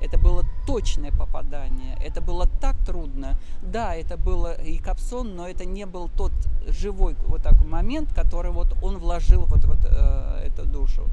Это 0.02 0.18
было 0.18 0.44
точное 0.66 1.12
попадание, 1.12 1.98
это 2.02 2.22
было 2.22 2.48
так 2.62 2.78
трудно. 2.86 3.38
Да, 3.62 3.96
это 3.96 4.16
было 4.16 4.62
Якобсон, 4.62 5.36
но 5.36 5.48
это 5.48 5.66
не 5.66 5.86
был 5.86 6.10
тот 6.16 6.32
живой 6.68 7.16
вот 7.28 7.44
такой 7.44 7.68
момент, 7.68 8.14
который 8.14 8.52
вот 8.52 8.76
он 8.82 8.98
вложил 8.98 9.44
вот, 9.46 9.66
вот 9.66 9.80
э, 9.84 10.48
эту 10.48 10.66
душу 10.66 11.04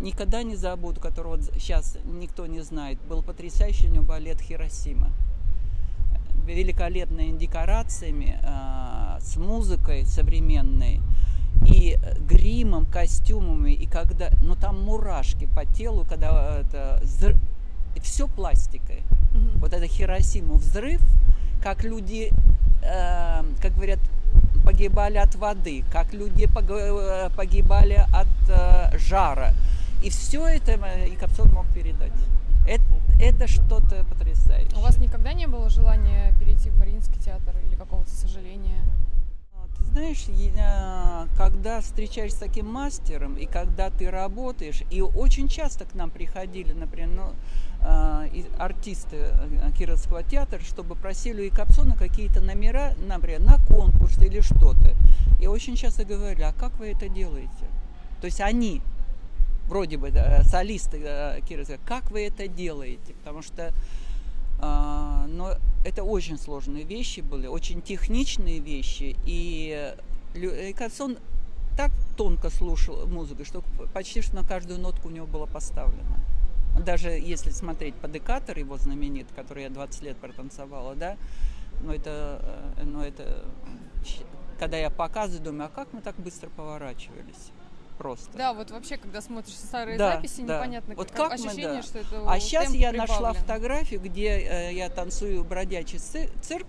никогда 0.00 0.42
не 0.42 0.56
забуду, 0.56 1.00
которого 1.00 1.40
сейчас 1.58 1.96
никто 2.04 2.46
не 2.46 2.60
знает. 2.60 2.98
Был 3.08 3.22
потрясающий 3.22 3.88
у 3.88 3.90
него 3.90 4.04
балет 4.04 4.40
Хиросима. 4.40 5.10
Великолепными 6.46 7.38
декорациями, 7.38 8.40
э, 8.42 9.20
с 9.20 9.36
музыкой 9.36 10.04
современной 10.06 11.00
и 11.66 11.98
гримом, 12.20 12.86
костюмами, 12.86 13.72
и 13.72 13.86
когда, 13.86 14.30
ну 14.42 14.56
там 14.56 14.82
мурашки 14.82 15.46
по 15.54 15.64
телу, 15.64 16.06
когда 16.08 16.60
это 16.60 17.02
все 18.02 18.26
пластикой. 18.26 19.02
Mm-hmm. 19.32 19.58
Вот 19.58 19.72
это 19.72 19.86
Хиросиму 19.86 20.54
взрыв, 20.54 21.00
как 21.62 21.84
люди, 21.84 22.32
э, 22.82 23.42
как 23.60 23.74
говорят, 23.74 23.98
погибали 24.64 25.18
от 25.18 25.34
воды, 25.36 25.84
как 25.92 26.12
люди 26.12 26.48
э, 26.48 27.30
погибали 27.36 28.04
от 28.12 28.28
э, 28.48 28.98
жара. 28.98 29.52
И 30.02 30.08
все 30.08 30.46
это 30.46 30.72
и 31.04 31.16
Капсон 31.16 31.52
мог 31.52 31.66
передать. 31.74 32.12
Это, 32.66 32.84
это 33.20 33.46
что-то 33.46 34.04
потрясающее. 34.04 34.76
У 34.76 34.80
вас 34.80 34.98
никогда 34.98 35.32
не 35.32 35.46
было 35.46 35.68
желания 35.68 36.34
перейти 36.38 36.70
в 36.70 36.78
Мариинский 36.78 37.20
театр 37.20 37.54
или 37.66 37.74
какого-то 37.74 38.10
сожаления? 38.10 38.82
А, 39.54 39.66
ты 39.76 39.84
знаешь, 39.84 40.26
когда 41.36 41.80
встречаешься 41.80 42.36
с 42.36 42.40
таким 42.40 42.66
мастером, 42.66 43.36
и 43.36 43.46
когда 43.46 43.90
ты 43.90 44.10
работаешь, 44.10 44.82
и 44.90 45.02
очень 45.02 45.48
часто 45.48 45.84
к 45.84 45.94
нам 45.94 46.10
приходили, 46.10 46.72
например, 46.72 47.08
ну, 47.08 47.32
а, 47.82 48.26
артисты 48.58 49.16
э, 49.16 49.70
Кировского 49.76 50.22
театра, 50.22 50.60
чтобы 50.60 50.94
просили 50.94 51.48
у 51.48 51.54
Капсона 51.54 51.96
какие-то 51.96 52.40
номера, 52.40 52.94
например, 53.06 53.40
на 53.40 53.58
конкурс 53.66 54.18
или 54.18 54.40
что-то. 54.40 54.94
И 55.40 55.46
очень 55.46 55.76
часто 55.76 56.04
говорили, 56.04 56.42
а 56.42 56.52
как 56.52 56.78
вы 56.78 56.90
это 56.90 57.08
делаете? 57.08 57.66
То 58.20 58.26
есть 58.26 58.40
они 58.42 58.82
вроде 59.66 59.96
бы 59.96 60.10
да, 60.10 60.42
солисты 60.44 61.00
да, 61.00 61.40
Кира, 61.40 61.64
как 61.84 62.10
вы 62.10 62.26
это 62.26 62.48
делаете? 62.48 63.14
Потому 63.14 63.42
что 63.42 63.72
э, 64.60 65.26
но 65.28 65.56
это 65.84 66.04
очень 66.04 66.38
сложные 66.38 66.84
вещи 66.84 67.20
были, 67.20 67.46
очень 67.46 67.82
техничные 67.82 68.58
вещи. 68.58 69.16
И 69.24 69.94
Кацон 70.76 71.18
так 71.76 71.90
тонко 72.16 72.50
слушал 72.50 73.06
музыку, 73.06 73.44
что 73.44 73.62
почти 73.94 74.20
что 74.20 74.36
на 74.36 74.44
каждую 74.44 74.80
нотку 74.80 75.08
у 75.08 75.10
него 75.10 75.26
было 75.26 75.46
поставлено. 75.46 76.18
Даже 76.84 77.10
если 77.10 77.50
смотреть 77.50 77.94
по 77.94 78.08
декатор 78.08 78.58
его 78.58 78.76
знаменит, 78.76 79.26
который 79.34 79.64
я 79.64 79.70
20 79.70 80.02
лет 80.02 80.16
протанцевала, 80.18 80.94
да, 80.94 81.16
но 81.82 81.94
это, 81.94 82.74
э, 82.76 82.84
но 82.84 83.04
это, 83.04 83.44
когда 84.58 84.76
я 84.76 84.90
показываю, 84.90 85.42
думаю, 85.42 85.66
а 85.66 85.68
как 85.68 85.92
мы 85.92 86.00
так 86.00 86.16
быстро 86.16 86.48
поворачивались? 86.50 87.50
Просто. 88.00 88.30
Да, 88.36 88.54
вот 88.54 88.70
вообще, 88.70 88.96
когда 88.96 89.20
смотришь 89.20 89.54
старые 89.54 89.98
да, 89.98 90.12
записи, 90.12 90.40
да. 90.40 90.56
непонятно, 90.56 90.94
вот 90.94 91.10
как, 91.10 91.28
как 91.28 91.32
ощущение, 91.34 91.68
мы, 91.68 91.74
да. 91.76 91.82
что 91.82 91.98
это 91.98 92.24
А 92.26 92.40
сейчас 92.40 92.72
я 92.72 92.90
прибавлен. 92.90 92.98
нашла 92.98 93.32
фотографию, 93.34 94.00
где 94.00 94.28
э, 94.38 94.72
я 94.72 94.88
танцую 94.88 95.44
бродячий 95.44 95.98
цирк, 95.98 96.66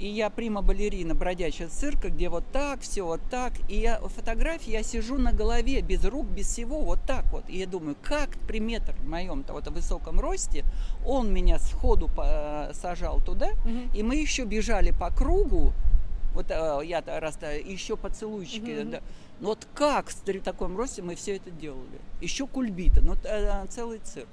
и 0.00 0.08
я 0.08 0.28
прима-балерина 0.28 1.14
бродячего 1.14 1.68
цирка, 1.68 2.08
где 2.08 2.30
вот 2.30 2.44
так, 2.52 2.80
все 2.80 3.02
вот 3.02 3.20
так. 3.30 3.52
И 3.68 3.76
я, 3.76 4.00
фотографии 4.00 4.70
я 4.70 4.82
сижу 4.82 5.18
на 5.18 5.32
голове, 5.32 5.82
без 5.82 6.04
рук, 6.04 6.26
без 6.26 6.46
всего, 6.46 6.80
вот 6.80 7.00
так 7.06 7.30
вот. 7.30 7.44
И 7.48 7.58
я 7.58 7.66
думаю, 7.66 7.96
как 8.02 8.30
при 8.48 8.58
метр 8.60 8.94
в 8.98 9.06
моем-то 9.06 9.52
вот 9.52 9.68
высоком 9.68 10.18
росте 10.18 10.64
он 11.06 11.32
меня 11.32 11.58
сходу 11.58 12.10
сажал 12.72 13.20
туда, 13.20 13.50
угу. 13.64 13.94
и 13.94 14.02
мы 14.02 14.16
еще 14.16 14.44
бежали 14.44 14.90
по 14.90 15.10
кругу, 15.10 15.74
Вот 16.34 16.50
э, 16.50 16.80
я 16.84 17.02
раз 17.06 17.38
еще 17.64 17.96
поцелуйчики, 17.96 18.70
mm-hmm. 18.70 18.90
да. 18.90 19.02
Но 19.40 19.48
вот 19.48 19.66
как 19.74 20.10
при 20.24 20.38
таком 20.38 20.76
росте 20.76 21.02
мы 21.02 21.14
все 21.14 21.36
это 21.36 21.50
делали? 21.50 22.00
Еще 22.20 22.46
кульбита, 22.46 23.00
ну 23.00 23.14
э, 23.24 23.66
целый 23.68 23.98
цирк. 23.98 24.28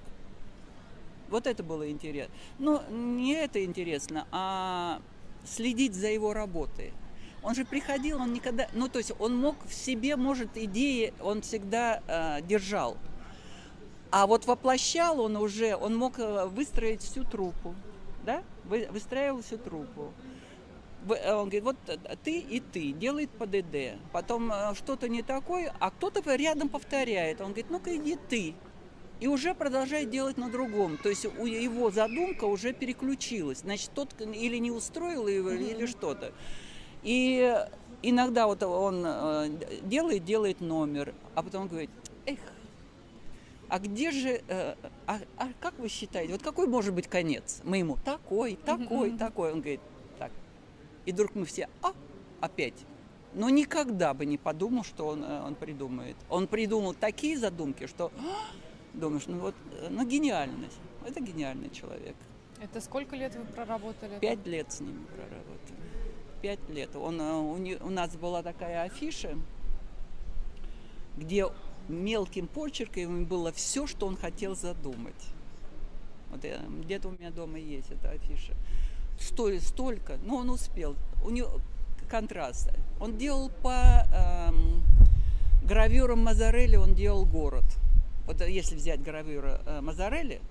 Вот 1.30 1.48
это 1.48 1.64
было 1.64 1.90
интересно. 1.90 2.34
Ну, 2.58 2.82
не 2.90 3.34
это 3.34 3.64
интересно, 3.64 4.28
а 4.32 5.02
следить 5.46 5.94
за 5.94 6.08
его 6.08 6.34
работой. 6.34 6.94
Он 7.44 7.56
же 7.56 7.66
приходил, 7.66 8.22
он 8.22 8.34
никогда, 8.34 8.68
ну 8.74 8.90
то 8.90 8.98
есть 8.98 9.14
он 9.20 9.36
мог 9.38 9.56
в 9.66 9.74
себе, 9.74 10.16
может, 10.16 10.58
идеи 10.58 11.14
он 11.22 11.42
всегда 11.42 12.02
э, 12.08 12.42
держал. 12.42 12.98
А 14.10 14.26
вот 14.26 14.46
воплощал 14.46 15.20
он 15.20 15.36
уже, 15.38 15.76
он 15.76 15.96
мог 15.96 16.18
э, 16.18 16.46
выстроить 16.48 17.02
всю 17.02 17.24
труппу, 17.24 17.76
да, 18.26 18.44
выстраивал 18.66 19.42
всю 19.42 19.58
труппу. 19.58 20.12
Э, 21.14 21.34
он 21.34 21.50
говорит, 21.50 21.64
вот 21.64 21.78
э, 21.88 21.98
ты 22.24 22.40
и 22.40 22.60
ты, 22.60 22.92
делает 22.92 23.30
ПДД, 23.32 24.00
потом 24.12 24.52
что-то 24.76 25.10
не 25.10 25.22
такое, 25.22 25.74
а 25.80 25.92
кто-то 25.92 26.22
рядом 26.36 26.70
повторяет. 26.70 27.42
Он 27.42 27.48
говорит, 27.48 27.70
ну-ка 27.70 27.96
иди 27.96 28.18
ты. 28.30 28.56
И 29.20 29.28
уже 29.28 29.56
продолжает 29.56 30.12
делать 30.12 30.38
на 30.38 30.50
другом. 30.50 30.98
То 30.98 31.10
есть 31.10 31.26
у 31.26 31.46
его 31.46 31.90
задумка 31.90 32.46
уже 32.46 32.72
переключилась. 32.72 33.60
Значит, 33.60 33.92
тот 33.96 34.14
или 34.22 34.58
не 34.58 34.70
устроил 34.70 35.28
его, 35.28 35.50
mm-hmm. 35.50 35.72
или 35.72 35.86
что-то. 35.88 36.34
И 37.02 37.58
иногда 38.04 38.46
вот 38.46 38.62
он 38.62 39.60
делает, 39.84 40.24
делает 40.24 40.62
номер, 40.62 41.16
а 41.34 41.42
потом 41.42 41.68
говорит, 41.68 41.90
эх, 42.28 42.38
а 43.70 43.80
где 43.80 44.12
же, 44.12 44.42
э, 44.48 44.76
а, 45.06 45.20
а 45.38 45.48
как 45.60 45.78
вы 45.78 45.90
считаете, 45.90 46.32
вот 46.32 46.42
какой 46.42 46.68
может 46.68 46.94
быть 46.94 47.08
конец? 47.08 47.62
Мы 47.64 47.78
ему 47.78 47.98
такой, 48.04 48.56
такой, 48.56 49.18
такой. 49.18 49.52
Он 49.52 49.60
говорит. 49.60 49.82
И 51.08 51.14
вдруг 51.14 51.36
мы 51.36 51.46
все, 51.46 51.70
а, 51.82 51.94
опять. 52.42 52.86
Но 53.34 53.50
никогда 53.50 54.14
бы 54.14 54.26
не 54.26 54.38
подумал, 54.38 54.84
что 54.84 55.08
он, 55.08 55.24
э, 55.24 55.42
он 55.42 55.56
придумает. 55.56 56.18
Он 56.30 56.48
придумал 56.48 56.94
такие 56.94 57.38
задумки, 57.38 57.88
что 57.88 58.12
а, 58.20 58.54
думаешь, 58.94 59.24
ну 59.28 59.40
вот, 59.40 59.56
э, 59.72 59.88
ну 59.90 60.06
гениальность. 60.06 60.78
Это 61.06 61.22
гениальный 61.22 61.70
человек. 61.70 62.16
Это 62.62 62.82
сколько 62.82 63.16
лет 63.16 63.34
вы 63.36 63.46
проработали? 63.46 64.20
Пять 64.20 64.46
лет 64.46 64.70
с 64.70 64.82
ним 64.82 65.08
проработали. 65.16 65.80
Пять 66.42 66.70
лет. 66.70 66.94
Он, 66.98 67.22
у, 67.22 67.58
не, 67.58 67.76
у 67.76 67.90
нас 67.90 68.18
была 68.18 68.44
такая 68.44 68.84
афиша, 68.84 69.38
где 71.16 71.48
мелким 71.88 72.48
почерком 72.48 73.24
было 73.24 73.54
все, 73.54 73.88
что 73.88 74.08
он 74.08 74.18
хотел 74.18 74.58
задумать. 74.58 75.16
Вот 76.32 76.44
где-то 76.84 77.08
у 77.08 77.12
меня 77.12 77.32
дома 77.32 77.60
есть 77.60 77.92
эта 77.92 78.10
афиша. 78.10 78.54
Столь, 79.20 79.60
столько, 79.60 80.18
но 80.24 80.38
он 80.38 80.50
успел. 80.50 80.96
У 81.24 81.30
него 81.30 81.60
контраст. 82.10 82.70
Он 83.00 83.18
делал 83.18 83.50
по 83.62 84.06
эм, 84.14 84.84
гравюрам 85.64 86.20
Мазарелли, 86.24 86.78
он 86.78 86.96
делал 86.96 87.26
город. 87.26 87.66
Вот 88.26 88.42
если 88.42 88.76
взять 88.76 89.02
гравюры 89.02 89.60
э, 89.66 89.82
Мазарелли, 89.82 90.42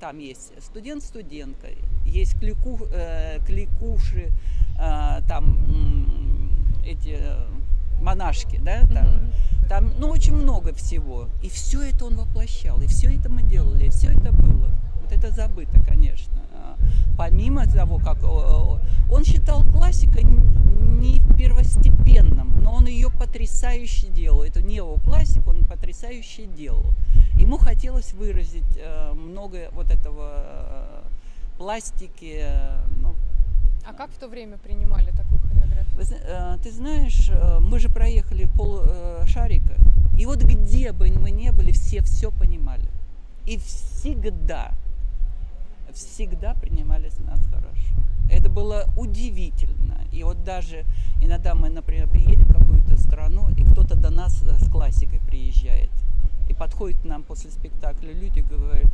там 0.00 0.18
есть 0.18 0.52
студент-студентка, 0.62 1.68
есть 2.04 2.38
клику, 2.38 2.78
э, 2.92 3.38
кликуши, 3.46 4.30
э, 4.78 5.20
там 5.28 5.58
э, 6.84 6.90
эти 6.90 7.18
монашки, 8.00 8.58
да, 8.62 8.82
там, 8.82 9.06
mm-hmm. 9.06 9.68
там, 9.68 9.92
ну, 9.98 10.08
очень 10.08 10.34
много 10.34 10.72
всего. 10.74 11.28
И 11.42 11.48
все 11.48 11.82
это 11.82 12.04
он 12.04 12.16
воплощал, 12.16 12.80
и 12.80 12.86
все 12.86 13.14
это 13.14 13.30
мы 13.30 13.42
делали, 13.42 13.86
и 13.86 13.90
все 13.90 14.08
это 14.08 14.32
было. 14.32 14.70
Вот 15.00 15.12
это 15.12 15.30
забыто, 15.30 15.80
конечно. 15.80 16.34
Помимо 17.16 17.66
того, 17.66 17.98
как 17.98 18.18
он 19.10 19.24
считал 19.24 19.64
классика 19.64 20.20
не 20.22 21.20
первостепенным, 21.36 22.62
но 22.62 22.74
он 22.74 22.86
ее 22.86 23.10
потрясающе 23.10 24.08
делал. 24.08 24.42
Эту 24.42 24.60
неоклассику 24.60 25.50
он 25.50 25.64
потрясающе 25.64 26.46
делал. 26.46 26.94
Ему 27.34 27.58
хотелось 27.58 28.12
выразить 28.12 28.64
э, 28.76 29.12
много 29.12 29.68
вот 29.72 29.90
этого 29.90 30.32
э, 30.34 31.02
пластики. 31.58 32.40
Э, 32.40 32.78
ну, 33.00 33.14
а 33.88 33.92
как 33.92 34.10
в 34.10 34.18
то 34.18 34.28
время 34.28 34.58
принимали 34.58 35.10
такую 35.10 35.40
Э, 35.98 36.58
ты 36.62 36.70
знаешь, 36.70 37.30
э, 37.30 37.58
мы 37.60 37.78
же 37.78 37.88
проехали 37.88 38.44
пол 38.44 38.82
э, 38.84 39.24
шарика, 39.26 39.74
и 40.18 40.26
вот 40.26 40.42
где 40.42 40.92
бы 40.92 41.08
мы 41.08 41.30
ни 41.30 41.50
были, 41.50 41.72
все 41.72 42.02
все 42.02 42.30
понимали. 42.30 42.84
И 43.46 43.58
всегда, 43.58 44.72
всегда 45.92 46.54
принимали 46.54 47.10
нас 47.26 47.40
хорошо. 47.46 47.94
Это 48.30 48.48
было 48.48 48.86
удивительно. 48.96 49.98
И 50.12 50.22
вот 50.22 50.44
даже 50.44 50.84
иногда 51.20 51.54
мы, 51.54 51.70
например, 51.70 52.08
приедем 52.08 52.44
в 52.44 52.52
какую-то 52.52 52.96
страну, 52.96 53.48
и 53.56 53.64
кто-то 53.64 53.96
до 53.96 54.10
нас 54.10 54.42
с 54.42 54.70
классикой 54.70 55.20
приезжает. 55.20 55.90
И 56.48 56.54
подходит 56.54 57.00
к 57.00 57.04
нам 57.04 57.22
после 57.22 57.50
спектакля, 57.50 58.12
люди 58.12 58.40
говорят, 58.40 58.90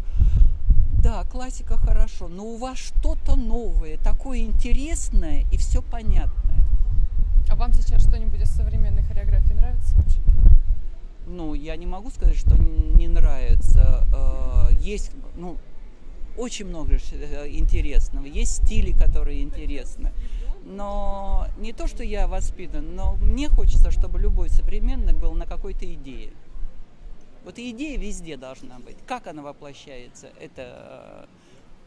да, 1.03 1.25
классика 1.25 1.77
хорошо, 1.77 2.29
но 2.29 2.45
у 2.45 2.57
вас 2.57 2.79
что-то 2.79 3.37
новое, 3.37 3.99
такое 3.99 4.39
интересное 4.39 5.45
и 5.51 5.57
все 5.57 5.83
понятное. 5.83 6.57
А 7.49 7.57
вам 7.57 7.73
сейчас 7.73 8.03
что-нибудь 8.03 8.41
из 8.41 8.51
современной 8.51 9.03
хореографии 9.03 9.53
нравится 9.53 9.97
вообще? 9.97 10.19
Ну, 11.27 11.55
я 11.55 11.77
не 11.77 11.87
могу 11.87 12.11
сказать, 12.11 12.37
что 12.37 12.57
не 12.57 13.09
нравится. 13.09 14.07
Э, 14.13 14.73
есть, 14.81 15.11
ну, 15.37 15.57
очень 16.37 16.67
много 16.67 16.95
э, 16.95 17.49
интересного. 17.49 18.27
Есть 18.27 18.65
стили, 18.65 18.93
которые 18.93 19.43
интересны. 19.43 20.13
Но 20.65 21.49
не 21.59 21.73
то, 21.73 21.87
что 21.87 22.05
я 22.05 22.29
воспитан, 22.29 22.95
но 22.95 23.17
мне 23.17 23.49
хочется, 23.49 23.91
чтобы 23.91 24.21
любой 24.21 24.49
современный 24.49 25.13
был 25.13 25.33
на 25.33 25.47
какой-то 25.47 25.93
идее. 25.93 26.31
Вот 27.45 27.59
идея 27.59 27.99
везде 27.99 28.37
должна 28.37 28.79
быть. 28.79 28.97
Как 29.07 29.27
она 29.27 29.43
воплощается, 29.43 30.29
это 30.41 30.63
э, 30.63 31.27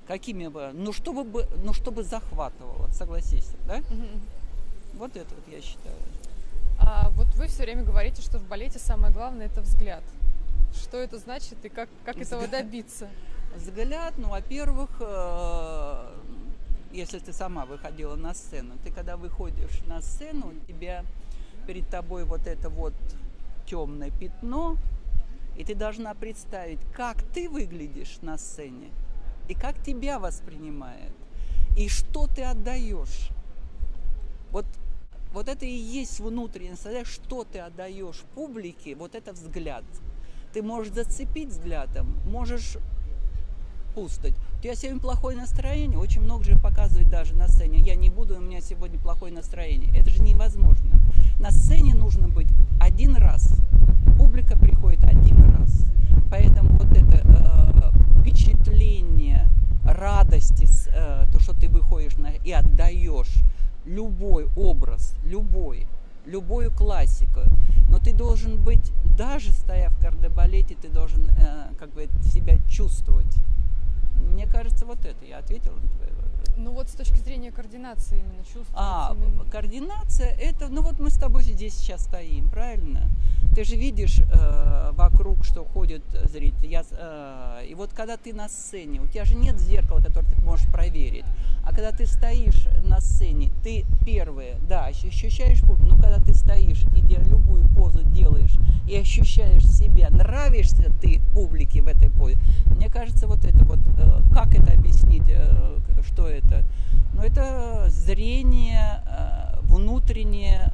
какими 0.07 0.47
бы, 0.47 0.71
ну 0.73 0.91
чтобы, 0.91 1.47
ну 1.63 1.73
чтобы 1.73 2.03
захватывало, 2.03 2.89
согласись, 2.91 3.47
да? 3.65 3.77
Угу. 3.77 4.07
Вот 4.95 5.15
это 5.15 5.33
вот 5.33 5.53
я 5.53 5.61
считаю. 5.61 5.95
А 6.79 7.09
вот 7.11 7.27
вы 7.35 7.47
все 7.47 7.63
время 7.63 7.83
говорите, 7.83 8.21
что 8.21 8.37
в 8.37 8.43
балете 8.43 8.79
самое 8.79 9.13
главное 9.13 9.45
это 9.47 9.61
взгляд. 9.61 10.03
Что 10.73 10.97
это 10.97 11.17
значит 11.17 11.63
и 11.63 11.69
как, 11.69 11.87
как 12.03 12.17
взгляд. 12.17 12.43
этого 12.43 12.47
добиться? 12.47 13.09
Взгляд, 13.53 14.13
ну, 14.17 14.29
во-первых, 14.29 14.89
э, 14.99 16.09
если 16.91 17.19
ты 17.19 17.33
сама 17.33 17.65
выходила 17.65 18.15
на 18.15 18.33
сцену, 18.33 18.73
ты 18.83 18.91
когда 18.91 19.17
выходишь 19.17 19.81
на 19.87 20.01
сцену, 20.01 20.51
у 20.53 20.67
тебя 20.67 21.03
перед 21.67 21.89
тобой 21.89 22.23
вот 22.23 22.47
это 22.47 22.69
вот 22.69 22.93
темное 23.65 24.11
пятно, 24.11 24.77
и 25.57 25.63
ты 25.63 25.75
должна 25.75 26.13
представить, 26.13 26.79
как 26.93 27.21
ты 27.23 27.49
выглядишь 27.49 28.17
на 28.21 28.37
сцене, 28.37 28.89
и 29.47 29.53
как 29.53 29.81
тебя 29.83 30.19
воспринимает, 30.19 31.13
и 31.77 31.89
что 31.89 32.27
ты 32.27 32.43
отдаешь. 32.43 33.29
Вот 34.51 34.65
вот 35.35 35.49
это 35.49 35.65
и 35.65 35.69
есть 35.69 36.21
внутреннее 36.21 36.75
состояние, 36.75 37.03
что 37.03 37.43
ты 37.43 37.59
отдаешь 37.59 38.21
публике, 38.35 38.95
вот 38.95 39.15
это 39.15 39.33
взгляд. 39.33 39.83
Ты 40.53 40.63
можешь 40.63 40.93
зацепить 40.93 41.49
взглядом, 41.49 42.15
можешь 42.25 42.77
пустить. 43.95 44.35
У 44.59 44.61
тебя 44.61 44.75
сегодня 44.75 44.99
плохое 44.99 45.37
настроение, 45.37 45.97
очень 45.97 46.21
много 46.21 46.43
же 46.43 46.57
показывает 46.59 47.09
даже 47.09 47.33
на 47.33 47.47
сцене. 47.47 47.79
Я 47.79 47.95
не 47.95 48.09
буду, 48.09 48.35
у 48.35 48.41
меня 48.41 48.59
сегодня 48.59 48.99
плохое 48.99 49.33
настроение. 49.33 49.89
Это 49.97 50.09
же 50.09 50.21
невозможно. 50.21 50.99
На 51.39 51.51
сцене 51.51 51.95
нужно 51.95 52.27
быть 52.27 52.49
один 52.79 53.15
раз. 53.15 53.55
Публика 54.19 54.57
приходит 54.57 55.03
один 55.03 55.37
раз. 55.57 55.85
Поэтому 56.29 56.77
вот 56.77 56.91
это 56.91 57.21
э, 57.23 58.19
впечатление 58.21 59.47
радости, 59.85 60.67
э, 60.93 61.27
то, 61.31 61.39
что 61.39 61.53
ты 61.53 61.69
выходишь 61.69 62.17
на, 62.17 62.31
и 62.31 62.51
отдаешь 62.51 63.31
любой 63.85 64.47
образ, 64.57 65.15
любой, 65.23 65.87
любую 66.25 66.71
классику, 66.71 67.41
но 67.89 67.99
ты 67.99 68.13
должен 68.13 68.57
быть, 68.57 68.91
даже 69.17 69.51
стоя 69.51 69.89
в 69.89 70.01
кардебалете, 70.01 70.75
ты 70.75 70.89
должен 70.89 71.29
э, 71.29 71.73
как 71.79 71.93
бы 71.93 72.09
себя 72.33 72.57
чувствовать. 72.67 73.37
Мне 74.19 74.45
кажется, 74.47 74.85
вот 74.85 74.99
это 75.05 75.25
я 75.25 75.39
ответила 75.39 75.75
на 75.75 75.87
твой 75.87 76.09
вопрос. 76.09 76.55
Ну 76.57 76.71
вот 76.71 76.89
с 76.89 76.93
точки 76.93 77.17
зрения 77.17 77.51
координации 77.51 78.19
именно 78.19 78.43
чувствовать. 78.43 78.73
А, 78.73 79.13
именно... 79.15 79.43
координация 79.45 80.29
это, 80.29 80.69
ну 80.69 80.81
вот 80.81 80.99
мы 80.99 81.09
с 81.09 81.15
тобой 81.15 81.43
здесь 81.43 81.73
сейчас 81.73 82.03
стоим, 82.03 82.49
правильно? 82.49 83.09
Ты 83.55 83.63
же 83.63 83.75
видишь 83.75 84.19
э, 84.19 84.91
вокруг, 84.93 85.45
что 85.45 85.63
ходят 85.63 86.03
зрители. 86.25 86.67
Я, 86.67 86.83
э, 86.91 87.65
и 87.69 87.75
вот 87.75 87.91
когда 87.93 88.17
ты 88.17 88.33
на 88.33 88.49
сцене, 88.49 88.99
у 89.01 89.07
тебя 89.07 89.25
же 89.25 89.35
нет 89.35 89.59
зеркала, 89.59 89.99
которое 90.01 90.27
ты 90.27 90.41
можешь 90.41 90.67
проверить. 90.67 91.25
А 91.63 91.69
когда 91.69 91.91
ты 91.91 92.05
стоишь 92.05 92.67
на 92.83 92.99
сцене, 92.99 93.49
ты 93.63 93.85
первое, 94.05 94.59
да, 94.67 94.85
ощущаешь 94.85 95.61
публику, 95.61 95.95
но 95.95 96.01
когда 96.01 96.19
ты 96.19 96.33
стоишь 96.33 96.83
и 96.95 97.01
любую 97.01 97.63
позу 97.75 98.03
делаешь, 98.03 98.57
и 98.87 98.95
ощущаешь 98.97 99.65
себя, 99.65 100.09
нравишься 100.09 100.91
ты 101.01 101.19
публике 101.33 101.81
в 101.81 101.87
этой 101.87 102.09
позе. 102.09 102.37
Мне 102.67 102.89
кажется, 102.89 103.27
вот 103.27 103.43
это 103.43 103.63
вот, 103.65 103.79
э, 103.97 104.21
как 104.33 104.53
это 104.53 104.73
объяснить, 104.73 105.27
э, 105.27 105.79
что 106.07 106.27
это? 106.27 106.63
Ну, 107.13 107.21
это 107.21 107.85
зрение 107.89 109.01
э, 109.07 109.59
внутреннее, 109.61 110.71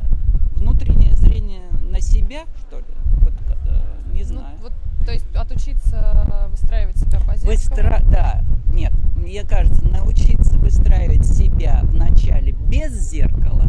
внутреннее 0.56 1.16
зрение 1.16 1.62
на 1.90 2.02
себя, 2.02 2.44
что 2.68 2.80
ли? 2.80 2.86
Вот, 3.18 3.34
не 4.14 4.22
ну, 4.22 4.28
знаю. 4.28 4.56
Ну, 4.58 4.64
вот, 4.64 4.74
то 5.06 5.12
есть 5.12 5.26
отучиться 5.36 6.48
выстраивать 6.50 6.98
себя 6.98 7.20
по 7.20 7.36
зеркалу? 7.36 7.52
Выстра... 7.52 8.02
Да, 8.12 8.42
нет, 8.74 8.92
мне 9.16 9.44
кажется, 9.44 9.88
научиться 9.88 10.58
выстраивать 10.58 11.26
себя 11.26 11.82
вначале 11.84 12.52
без 12.52 12.92
зеркала, 13.10 13.66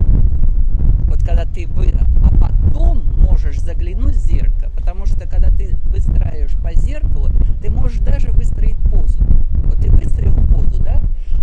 вот 1.12 1.22
когда 1.24 1.44
ты 1.44 1.66
вы, 1.66 1.92
а 2.24 2.30
потом 2.40 3.04
можешь 3.18 3.60
заглянуть 3.60 4.16
в 4.16 4.26
зеркало, 4.26 4.70
потому 4.74 5.04
что 5.04 5.28
когда 5.28 5.50
ты 5.50 5.76
выстраиваешь 5.84 6.56
по 6.56 6.72
зеркалу, 6.72 7.28
ты 7.60 7.68
можешь 7.70 7.98
даже 7.98 8.30
выстроить 8.30 8.78
позу. 8.90 9.18
Вот 9.66 9.76
ты 9.76 9.90
выстроил 9.90 10.34
позу, 10.46 10.82
да, 10.82 11.02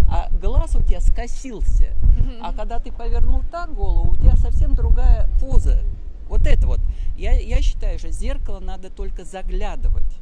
а 0.10 0.28
глаз 0.42 0.76
у 0.76 0.82
тебя 0.82 1.02
скосился, 1.02 1.94
а 2.42 2.52
когда 2.52 2.80
ты 2.80 2.92
повернул 2.92 3.44
так 3.52 3.72
голову, 3.76 4.14
у 4.14 4.16
тебя 4.16 4.36
совсем 4.38 4.74
другая 4.74 5.30
поза. 5.40 5.84
Вот 6.28 6.48
это 6.48 6.66
вот. 6.66 6.80
Я, 7.16 7.34
я 7.40 7.62
считаю, 7.62 8.00
что 8.00 8.12
зеркало 8.12 8.60
надо 8.60 8.90
только 8.90 9.24
заглядывать 9.24 10.20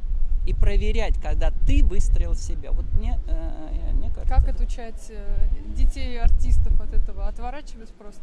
и 0.48 0.54
проверять, 0.54 1.20
когда 1.20 1.50
ты 1.66 1.84
выстроил 1.84 2.34
себя. 2.34 2.72
Вот 2.72 2.86
мне, 2.94 3.20
э, 3.28 3.92
мне 3.92 4.08
кажется. 4.08 4.34
Как 4.34 4.48
отучать 4.48 5.10
э, 5.10 5.48
детей 5.76 6.18
артистов 6.18 6.80
от 6.80 6.94
этого? 6.94 7.28
Отворачивать 7.28 7.90
просто? 7.90 8.22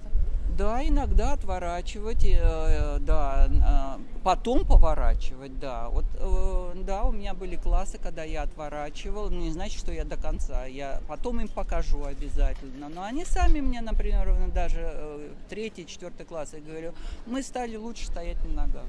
Да, 0.57 0.83
иногда 0.83 1.33
отворачивать, 1.33 2.25
э, 2.25 2.97
да, 3.01 3.47
э, 3.47 4.01
потом 4.23 4.65
поворачивать, 4.65 5.59
да. 5.59 5.89
Вот, 5.89 6.05
э, 6.15 6.83
да, 6.83 7.03
у 7.03 7.11
меня 7.11 7.35
были 7.35 7.57
классы, 7.57 7.99
когда 7.99 8.23
я 8.23 8.41
отворачивал, 8.41 9.29
не 9.29 9.51
значит, 9.51 9.77
что 9.77 9.91
я 9.91 10.03
до 10.03 10.17
конца. 10.17 10.65
Я 10.65 11.01
потом 11.07 11.41
им 11.41 11.47
покажу 11.47 12.03
обязательно. 12.05 12.89
Но 12.89 13.03
они 13.03 13.23
сами 13.23 13.61
мне, 13.61 13.81
например, 13.81 14.35
даже 14.51 14.79
э, 14.81 15.29
третий, 15.47 15.85
четвертый 15.85 16.25
класс, 16.25 16.53
я 16.53 16.59
говорю, 16.59 16.93
мы 17.27 17.43
стали 17.43 17.75
лучше 17.75 18.07
стоять 18.07 18.43
на 18.45 18.65
ногах. 18.65 18.85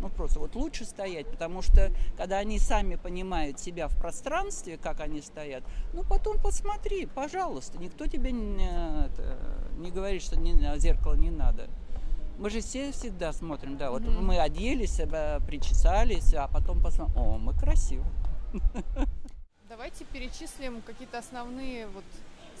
Ну, 0.00 0.10
просто 0.10 0.40
вот 0.40 0.54
лучше 0.54 0.84
стоять, 0.84 1.26
потому 1.26 1.62
что 1.62 1.90
когда 2.16 2.38
они 2.38 2.58
сами 2.58 2.96
понимают 2.96 3.58
себя 3.58 3.88
в 3.88 3.96
пространстве, 3.96 4.76
как 4.76 5.00
они 5.00 5.22
стоят, 5.22 5.64
ну, 5.94 6.04
потом 6.04 6.38
посмотри, 6.40 7.06
пожалуйста, 7.06 7.78
никто 7.78 8.06
тебе 8.06 8.30
не, 8.30 8.68
это, 9.06 9.38
не 9.78 9.90
говорит, 9.90 10.22
что 10.22 10.36
не, 10.36 10.78
зеркало 10.78 11.14
не 11.14 11.30
надо. 11.30 11.68
Мы 12.38 12.50
же 12.50 12.60
все 12.60 12.92
всегда 12.92 13.32
смотрим, 13.32 13.78
да, 13.78 13.90
вот 13.90 14.02
mm-hmm. 14.02 14.20
мы 14.20 14.38
оделись, 14.38 15.00
э, 15.00 15.40
причесались, 15.46 16.34
а 16.34 16.48
потом 16.48 16.82
посмотрим, 16.82 17.16
о, 17.16 17.38
мы 17.38 17.54
красивы. 17.54 18.04
Давайте 19.68 20.04
перечислим 20.04 20.82
какие-то 20.82 21.18
основные 21.18 21.86
вот 21.88 22.04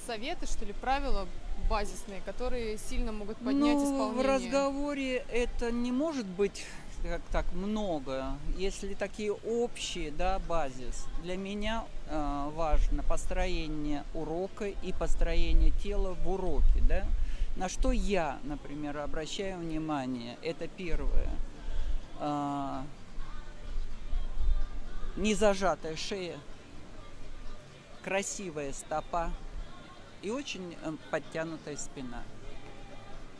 советы, 0.06 0.46
что 0.46 0.64
ли, 0.64 0.72
правила 0.72 1.26
базисные, 1.68 2.20
которые 2.22 2.78
сильно 2.78 3.12
могут 3.12 3.36
поднять 3.38 3.76
ну, 3.76 3.84
исполнение. 3.84 4.22
В 4.22 4.26
разговоре 4.26 5.16
это 5.30 5.72
не 5.72 5.92
может 5.92 6.26
быть 6.26 6.64
как 7.06 7.22
так 7.32 7.52
много, 7.52 8.36
если 8.56 8.94
такие 8.94 9.32
общие, 9.32 10.10
да, 10.10 10.38
базис, 10.38 11.06
для 11.22 11.36
меня 11.36 11.84
э, 12.08 12.50
важно 12.54 13.02
построение 13.02 14.04
урока 14.14 14.66
и 14.66 14.92
построение 14.92 15.70
тела 15.70 16.14
в 16.14 16.28
уроке, 16.28 16.80
да. 16.88 17.04
На 17.56 17.68
что 17.68 17.92
я, 17.92 18.38
например, 18.44 18.98
обращаю 18.98 19.58
внимание, 19.58 20.36
это 20.42 20.68
первое. 20.68 21.30
Э, 22.20 22.82
незажатая 25.16 25.96
шея, 25.96 26.38
красивая 28.04 28.72
стопа 28.72 29.32
и 30.22 30.30
очень 30.30 30.76
э, 30.82 30.92
подтянутая 31.10 31.76
спина. 31.76 32.22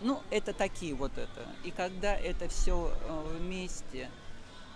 Ну, 0.01 0.21
это 0.31 0.53
такие 0.53 0.95
вот 0.95 1.13
это. 1.13 1.47
И 1.65 1.71
когда 1.71 2.15
это 2.15 2.49
все 2.49 2.93
э, 3.09 3.37
вместе, 3.39 4.11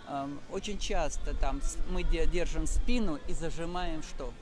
эм, 0.09 0.41
очень 0.51 0.79
часто 0.79 1.35
там 1.35 1.61
мы 1.91 2.03
держим 2.03 2.67
спину 2.67 3.19
и 3.29 3.33
зажимаем 3.33 4.03
что? 4.03 4.33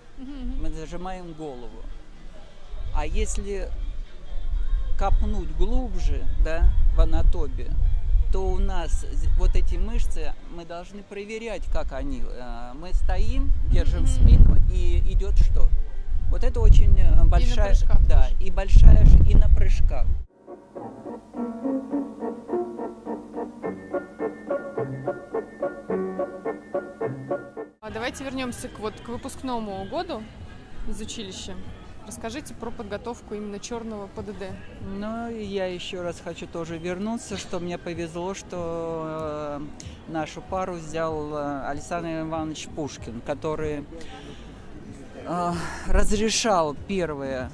Мы 0.60 0.70
зажимаем 0.70 1.32
голову. 1.32 1.82
А 2.94 3.06
если 3.06 3.70
копнуть 4.98 5.50
глубже, 5.56 6.24
да, 6.44 6.68
в 6.94 7.00
анатомию, 7.00 7.72
то 8.32 8.40
у 8.40 8.58
нас 8.58 9.06
вот 9.36 9.56
эти 9.56 9.76
мышцы, 9.76 10.34
мы 10.54 10.64
должны 10.64 11.02
проверять, 11.02 11.62
как 11.72 11.92
они. 11.92 12.22
Э, 12.24 12.72
мы 12.74 12.92
стоим, 12.92 13.52
держим 13.70 14.06
спину, 14.06 14.58
и 14.72 15.02
идет 15.12 15.38
что? 15.38 15.68
Вот 16.30 16.44
это 16.44 16.60
очень 16.60 16.98
э, 17.00 17.24
большая, 17.24 17.74
и 17.74 18.08
да, 18.08 18.28
и 18.38 18.50
большая, 18.50 19.06
и 19.28 19.34
на 19.34 19.48
прыжках. 19.48 20.06
Давайте 27.98 28.22
вернемся 28.22 28.68
к, 28.68 28.78
вот, 28.78 28.94
к 29.00 29.08
выпускному 29.08 29.84
году 29.86 30.22
из 30.88 31.00
училища. 31.00 31.54
Расскажите 32.06 32.54
про 32.54 32.70
подготовку 32.70 33.34
именно 33.34 33.58
черного 33.58 34.06
ПДД. 34.06 34.52
Ну, 34.82 35.28
я 35.28 35.66
еще 35.66 36.02
раз 36.02 36.20
хочу 36.22 36.46
тоже 36.46 36.78
вернуться, 36.78 37.36
что 37.36 37.58
мне 37.58 37.76
повезло, 37.76 38.34
что 38.34 39.58
э, 40.06 40.12
нашу 40.12 40.42
пару 40.42 40.74
взял 40.74 41.34
э, 41.34 41.66
Александр 41.66 42.20
Иванович 42.20 42.68
Пушкин, 42.68 43.20
который 43.26 43.84
э, 45.24 45.52
разрешал 45.88 46.76
первое 46.86 47.50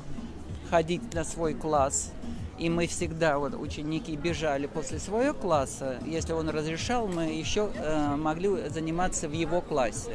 ходить 0.68 1.14
на 1.14 1.24
свой 1.24 1.54
класс 1.54 2.12
и 2.58 2.70
мы 2.70 2.86
всегда, 2.86 3.38
вот 3.38 3.54
ученики 3.54 4.16
бежали 4.16 4.66
после 4.66 4.98
своего 4.98 5.34
класса, 5.34 5.98
если 6.06 6.32
он 6.32 6.48
разрешал, 6.48 7.08
мы 7.08 7.24
еще 7.24 7.70
э, 7.74 8.16
могли 8.16 8.68
заниматься 8.68 9.28
в 9.28 9.32
его 9.32 9.60
классе. 9.60 10.12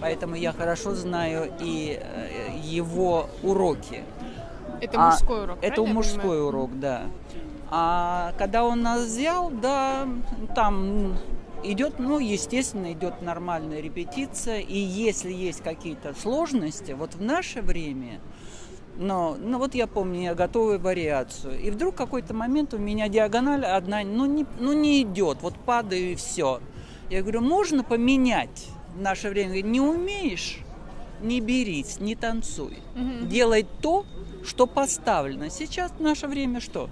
Поэтому 0.00 0.36
я 0.36 0.52
хорошо 0.52 0.94
знаю 0.94 1.52
и 1.60 2.00
э, 2.00 2.58
его 2.62 3.28
уроки. 3.42 4.04
Это 4.80 4.98
а, 5.00 5.10
мужской 5.10 5.42
урок, 5.44 5.58
Это 5.60 5.84
мужской 5.84 6.46
урок, 6.46 6.78
да. 6.78 7.02
А 7.70 8.34
когда 8.38 8.64
он 8.64 8.82
нас 8.82 9.04
взял, 9.04 9.50
да, 9.50 10.08
там 10.54 11.16
идет, 11.62 11.98
ну, 11.98 12.18
естественно, 12.18 12.92
идет 12.92 13.22
нормальная 13.22 13.80
репетиция. 13.80 14.60
И 14.60 14.78
если 14.78 15.32
есть 15.32 15.62
какие-то 15.62 16.14
сложности, 16.14 16.92
вот 16.92 17.14
в 17.14 17.22
наше 17.22 17.62
время 17.62 18.20
но, 19.00 19.34
ну 19.40 19.58
вот 19.58 19.74
я 19.74 19.86
помню, 19.86 20.20
я 20.20 20.34
готовую 20.34 20.78
вариацию. 20.78 21.58
И 21.58 21.70
вдруг 21.70 21.94
какой-то 21.94 22.34
момент 22.34 22.74
у 22.74 22.78
меня 22.78 23.08
диагональ 23.08 23.64
одна, 23.64 24.02
ну 24.02 24.26
не, 24.26 24.44
ну 24.58 24.74
не 24.74 25.00
идет, 25.00 25.38
вот 25.40 25.54
падаю 25.54 26.12
и 26.12 26.14
все. 26.16 26.60
Я 27.08 27.22
говорю, 27.22 27.40
можно 27.40 27.82
поменять 27.82 28.68
в 28.94 29.00
наше 29.00 29.30
время? 29.30 29.62
Не 29.62 29.80
умеешь, 29.80 30.58
не 31.22 31.40
берись, 31.40 31.98
не 31.98 32.14
танцуй. 32.14 32.76
Угу. 32.94 33.26
Делай 33.28 33.66
то, 33.80 34.04
что 34.44 34.66
поставлено. 34.66 35.48
Сейчас 35.48 35.92
в 35.92 36.00
наше 36.00 36.26
время 36.26 36.60
что? 36.60 36.90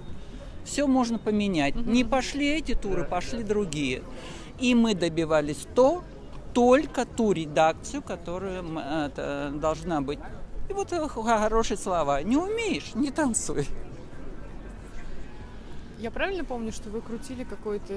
Все 0.65 0.87
можно 0.87 1.19
поменять. 1.19 1.75
Угу. 1.75 1.91
Не 1.91 2.03
пошли 2.03 2.47
эти 2.47 2.73
туры, 2.73 3.03
пошли 3.03 3.43
другие. 3.43 4.01
И 4.59 4.73
мы 4.73 4.95
добивались 4.95 5.67
то, 5.75 6.03
только 6.55 7.05
ту 7.05 7.33
редакцию, 7.33 8.01
которая 8.01 8.63
это, 9.05 9.51
должна 9.53 10.01
быть 10.01 10.17
и 10.69 10.73
вот 10.73 10.91
хорошие 10.91 11.77
слова. 11.77 12.21
Не 12.23 12.37
умеешь, 12.37 12.93
не 12.95 13.11
танцуй. 13.11 13.67
Я 15.97 16.11
правильно 16.11 16.45
помню, 16.45 16.71
что 16.71 16.89
вы 16.89 17.01
крутили 17.01 17.43
какое-то 17.43 17.93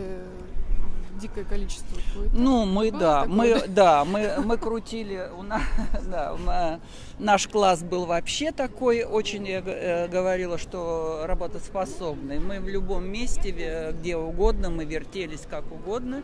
дикое 1.20 1.44
количество? 1.44 1.96
Ну, 2.32 2.64
мы, 2.64 2.90
да, 2.90 3.26
мы, 3.26 3.68
да, 3.68 4.04
мы, 4.04 4.34
мы 4.44 4.56
крутили, 4.56 5.28
у 5.38 5.42
нас, 5.42 5.62
да, 6.10 6.80
наш 7.18 7.46
класс 7.46 7.82
был 7.82 8.06
вообще 8.06 8.50
такой, 8.50 9.04
очень, 9.04 9.46
я 9.46 9.62
э, 9.64 10.08
говорила, 10.08 10.58
что 10.58 11.22
работоспособный. 11.24 12.40
Мы 12.40 12.60
в 12.60 12.68
любом 12.68 13.04
месте, 13.04 13.92
где 13.92 14.16
угодно, 14.16 14.70
мы 14.70 14.84
вертелись 14.84 15.46
как 15.48 15.70
угодно, 15.70 16.22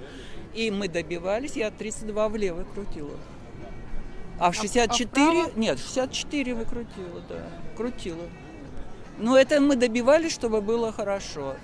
и 0.55 0.71
мы 0.71 0.89
добивались, 0.89 1.53
я 1.53 1.71
32 1.71 2.29
влево 2.29 2.65
крутила. 2.75 3.17
А 4.39 4.51
в 4.51 4.55
64, 4.55 5.27
а, 5.27 5.47
а 5.47 5.59
нет, 5.59 5.79
64 5.79 6.55
выкрутила, 6.55 7.21
да, 7.29 7.43
крутила. 7.77 8.25
Но 9.19 9.37
это 9.37 9.61
мы 9.61 9.75
добивались, 9.75 10.33
чтобы 10.33 10.61
было 10.61 10.93
хорошо. 10.93 11.57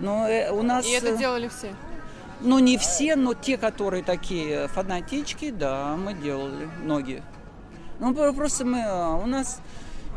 Но 0.00 0.26
э, 0.26 0.50
у 0.50 0.62
нас... 0.62 0.86
И 0.86 0.92
это 0.92 1.08
э, 1.08 1.16
делали 1.18 1.48
все? 1.48 1.74
Ну, 2.40 2.58
не 2.60 2.78
все, 2.78 3.16
но 3.16 3.34
те, 3.34 3.58
которые 3.58 4.02
такие 4.02 4.68
фанатички, 4.68 5.50
да, 5.50 5.96
мы 5.96 6.14
делали, 6.14 6.68
многие. 6.82 7.22
Ну, 7.98 8.14
просто 8.32 8.64
мы, 8.64 8.82
а, 8.86 9.16
у 9.16 9.26
нас 9.26 9.60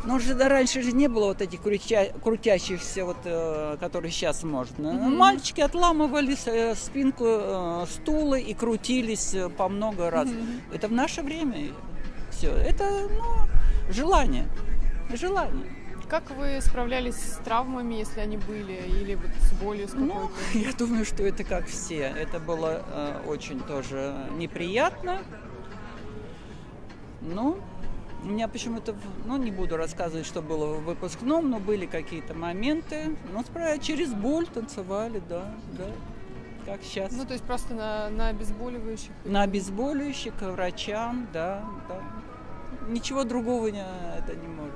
Ну, 0.04 0.18
же 0.18 0.34
да, 0.34 0.48
раньше 0.48 0.82
же 0.82 0.92
не 0.92 1.08
было 1.08 1.26
вот 1.26 1.40
этих 1.40 1.62
крутя, 1.62 2.06
крутящихся, 2.22 3.04
вот, 3.04 3.18
э, 3.24 3.76
которые 3.78 4.10
сейчас 4.10 4.42
можно. 4.42 4.88
Mm-hmm. 4.88 5.16
Мальчики 5.16 5.60
отламывали 5.60 6.36
э, 6.46 6.74
спинку 6.74 7.24
э, 7.26 7.86
стула 7.88 8.34
и 8.34 8.52
крутились 8.52 9.34
э, 9.34 9.48
по 9.48 9.68
много 9.68 10.10
раз. 10.10 10.28
Mm-hmm. 10.28 10.74
Это 10.74 10.88
в 10.88 10.92
наше 10.92 11.22
время 11.22 11.68
все. 12.30 12.50
Это, 12.50 13.08
ну, 13.08 13.92
желание. 13.92 14.48
Желание. 15.14 15.66
Как 16.08 16.30
вы 16.32 16.60
справлялись 16.60 17.14
с 17.14 17.36
травмами, 17.44 17.94
если 17.94 18.20
они 18.20 18.36
были, 18.36 18.72
или 18.72 19.14
вот 19.14 19.30
с 19.40 19.52
болью 19.52 19.88
с 19.88 19.94
ну, 19.94 20.30
я 20.52 20.72
думаю, 20.72 21.04
что 21.04 21.22
это 21.22 21.44
как 21.44 21.66
все. 21.68 22.00
Это 22.00 22.40
было 22.40 22.84
э, 22.86 23.22
очень 23.28 23.60
тоже 23.60 24.14
неприятно. 24.36 25.22
Ну, 27.20 27.58
у 28.22 28.26
меня 28.26 28.46
почему-то, 28.48 28.94
ну, 29.26 29.36
не 29.36 29.50
буду 29.50 29.76
рассказывать, 29.76 30.26
что 30.26 30.42
было 30.42 30.74
в 30.74 30.84
выпускном, 30.84 31.50
но 31.50 31.58
были 31.58 31.86
какие-то 31.86 32.34
моменты. 32.34 33.16
Ну, 33.32 33.44
через 33.80 34.12
боль 34.12 34.46
танцевали, 34.46 35.20
да, 35.28 35.52
да, 35.76 35.86
как 36.64 36.82
сейчас. 36.84 37.12
Ну, 37.12 37.24
то 37.24 37.32
есть 37.32 37.44
просто 37.44 37.74
на, 37.74 38.08
на 38.10 38.28
обезболивающих? 38.28 39.10
На 39.24 39.42
обезболивающих, 39.42 40.34
к 40.36 40.42
врачам, 40.42 41.26
да, 41.32 41.64
да. 41.88 42.00
Ничего 42.88 43.24
другого 43.24 43.68
не, 43.68 43.84
это 44.16 44.34
не 44.34 44.46
может. 44.46 44.74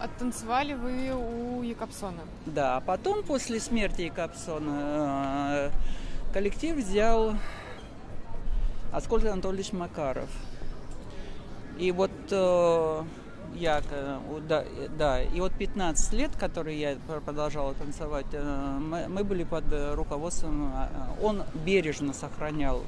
Оттанцевали 0.00 0.74
вы 0.74 1.12
у 1.14 1.62
Якобсона? 1.62 2.20
Да, 2.46 2.80
потом, 2.80 3.24
после 3.24 3.58
смерти 3.58 4.02
Якобсона, 4.02 5.50
э, 5.52 5.70
коллектив 6.32 6.76
взял 6.76 7.34
Аскольд 8.92 9.24
Анатольевич 9.24 9.72
Макаров– 9.72 10.28
и 11.78 11.90
вот 11.92 12.10
э, 12.30 13.02
я, 13.54 13.82
да, 14.48 14.64
да, 14.96 15.22
и 15.22 15.40
вот 15.40 15.52
15 15.52 16.12
лет, 16.12 16.30
которые 16.36 16.80
я 16.80 16.96
продолжала 17.24 17.74
танцевать, 17.74 18.26
э, 18.32 18.78
мы, 18.80 19.08
мы 19.08 19.24
были 19.24 19.44
под 19.44 19.64
руководством, 19.94 20.72
э, 20.72 20.88
он 21.22 21.42
бережно 21.64 22.12
сохранял 22.12 22.82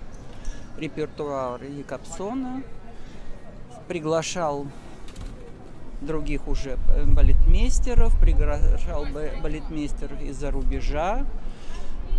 репертуар 0.77 1.62
Якобсона, 1.62 2.62
приглашал 3.88 4.66
других 6.01 6.46
уже 6.46 6.77
балетмейстеров, 7.07 8.18
приглашал 8.20 9.07
балетмейстеров 9.42 10.20
из-за 10.20 10.51
рубежа. 10.51 11.27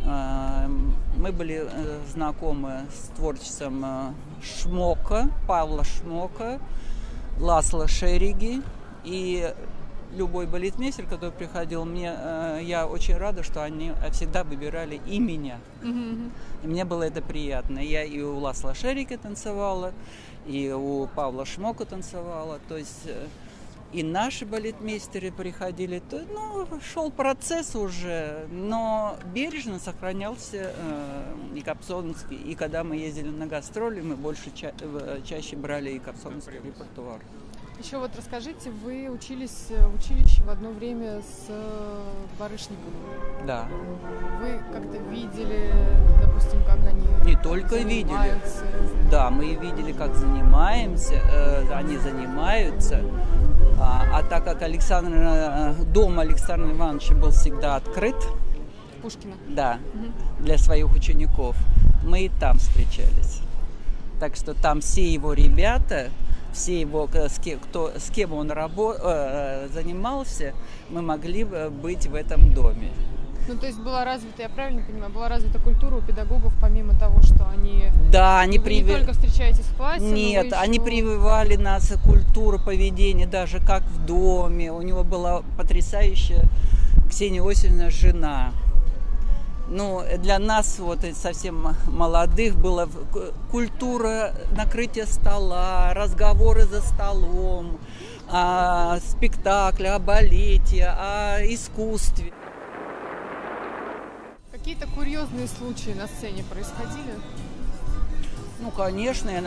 Мы 0.07 1.31
были 1.31 1.67
знакомы 2.13 2.85
с 2.91 3.09
творчеством 3.15 4.15
Шмока, 4.41 5.29
Павла 5.47 5.83
Шмока, 5.83 6.59
Ласла 7.39 7.87
Шериги 7.87 8.61
и 9.03 9.53
любой 10.15 10.47
балетмейстер, 10.47 11.05
который 11.05 11.31
приходил, 11.31 11.85
мне, 11.85 12.13
э, 12.15 12.59
я 12.63 12.87
очень 12.87 13.17
рада, 13.17 13.43
что 13.43 13.63
они 13.63 13.93
всегда 14.11 14.43
выбирали 14.43 15.01
и 15.05 15.19
меня. 15.19 15.59
Mm-hmm. 15.81 16.31
И 16.63 16.67
мне 16.67 16.85
было 16.85 17.03
это 17.03 17.21
приятно. 17.21 17.79
Я 17.79 18.03
и 18.03 18.21
у 18.21 18.37
Ласла 18.37 18.73
Шерики 18.73 19.17
танцевала, 19.17 19.93
и 20.45 20.71
у 20.71 21.07
Павла 21.07 21.45
Шмока 21.45 21.85
танцевала. 21.85 22.59
То 22.67 22.77
есть 22.77 23.03
э, 23.05 23.27
и 23.93 24.03
наши 24.03 24.45
балетмейстеры 24.45 25.31
приходили, 25.31 25.99
то, 25.99 26.21
ну, 26.31 26.67
шел 26.81 27.09
процесс 27.09 27.75
уже, 27.75 28.47
но 28.51 29.17
бережно 29.33 29.79
сохранялся 29.79 30.73
э, 30.75 31.33
и 31.55 31.61
Капсонский. 31.61 32.35
И 32.35 32.55
когда 32.55 32.83
мы 32.83 32.97
ездили 32.97 33.29
на 33.29 33.47
гастроли, 33.47 34.01
мы 34.01 34.15
больше 34.15 34.51
ча- 34.53 34.73
чаще 35.25 35.55
брали 35.55 35.91
и 35.91 35.99
Капсонский 35.99 36.53
репертуар. 36.63 37.21
Еще 37.79 37.99
вот 37.99 38.09
расскажите, 38.17 38.71
вы 38.71 39.07
учились 39.07 39.67
в 39.69 39.95
училище 39.95 40.41
в 40.41 40.49
одно 40.49 40.71
время 40.71 41.21
с 41.21 41.45
э, 41.47 42.01
Барышниковым. 42.39 42.91
Да. 43.45 43.67
Вы 44.41 44.59
как-то 44.73 44.97
видели, 45.11 45.71
допустим, 46.19 46.63
как 46.65 46.79
они 46.79 47.07
Не 47.23 47.39
только 47.41 47.77
видели. 47.77 48.33
Да, 49.11 49.29
мы 49.29 49.53
видели, 49.53 49.91
как 49.93 50.15
занимаемся, 50.15 51.21
э, 51.31 51.71
они 51.71 51.97
занимаются. 51.97 53.03
А, 53.79 54.05
а 54.11 54.23
так 54.23 54.43
как 54.43 54.61
Александр, 54.61 55.11
э, 55.13 55.73
дом 55.93 56.19
Александра 56.19 56.71
Ивановича 56.71 57.13
был 57.15 57.31
всегда 57.31 57.75
открыт, 57.75 58.15
Пушкина. 59.01 59.35
Да, 59.47 59.79
угу. 59.93 60.43
для 60.43 60.57
своих 60.57 60.91
учеников. 60.93 61.55
Мы 62.03 62.25
и 62.25 62.29
там 62.29 62.57
встречались. 62.57 63.41
Так 64.19 64.35
что 64.35 64.53
там 64.53 64.81
все 64.81 65.07
его 65.07 65.33
ребята, 65.33 66.09
все 66.51 66.81
его, 66.81 67.07
э, 67.13 67.29
с 67.29 67.39
кем, 67.39 67.59
кто, 67.59 67.91
с 67.97 68.09
кем 68.09 68.33
он 68.33 68.51
рабо, 68.51 68.95
э, 68.99 69.69
занимался, 69.71 70.53
мы 70.89 71.01
могли 71.01 71.43
быть 71.43 72.07
в 72.07 72.15
этом 72.15 72.53
доме. 72.53 72.91
Ну, 73.47 73.55
то 73.55 73.65
есть 73.65 73.79
была 73.79 74.03
развита, 74.03 74.41
я 74.41 74.49
правильно 74.49 74.81
понимаю, 74.81 75.09
была 75.11 75.29
развита 75.29 75.57
культура 75.57 75.95
у 75.95 76.01
педагогов, 76.01 76.53
помимо 76.59 76.93
того, 76.99 77.21
что 77.21 77.47
они... 77.47 77.85
Да, 78.11 78.41
они 78.41 78.59
вы 78.59 78.73
не 78.73 78.83
только 78.83 79.13
встречаетесь 79.13 79.65
в 79.65 79.77
классе, 79.77 80.03
Нет, 80.03 80.47
еще... 80.47 80.55
они 80.55 80.79
прививали 80.79 81.55
нас 81.55 81.93
культуру 82.03 82.59
поведения, 82.59 83.25
даже 83.25 83.59
как 83.59 83.83
в 83.83 84.05
доме. 84.05 84.71
У 84.73 84.81
него 84.81 85.05
была 85.05 85.43
потрясающая 85.57 86.43
Ксения 87.09 87.41
Осиповна 87.41 87.89
жена. 87.89 88.51
Ну, 89.69 90.01
для 90.17 90.39
нас, 90.39 90.79
вот 90.79 90.99
совсем 91.13 91.75
молодых, 91.87 92.57
была 92.57 92.87
культура 93.49 94.33
накрытия 94.51 95.05
стола, 95.05 95.93
разговоры 95.93 96.63
за 96.63 96.81
столом, 96.81 97.77
о 98.29 98.97
спектакле, 98.99 99.91
о 99.91 99.99
балете, 99.99 100.85
о 100.85 101.39
искусстве. 101.41 102.33
Какие-то 104.67 104.93
курьезные 104.95 105.47
случаи 105.47 105.91
на 105.91 106.07
сцене 106.07 106.43
происходили? 106.43 107.13
Ну, 108.59 108.69
конечно, 108.69 109.29
я 109.29 109.41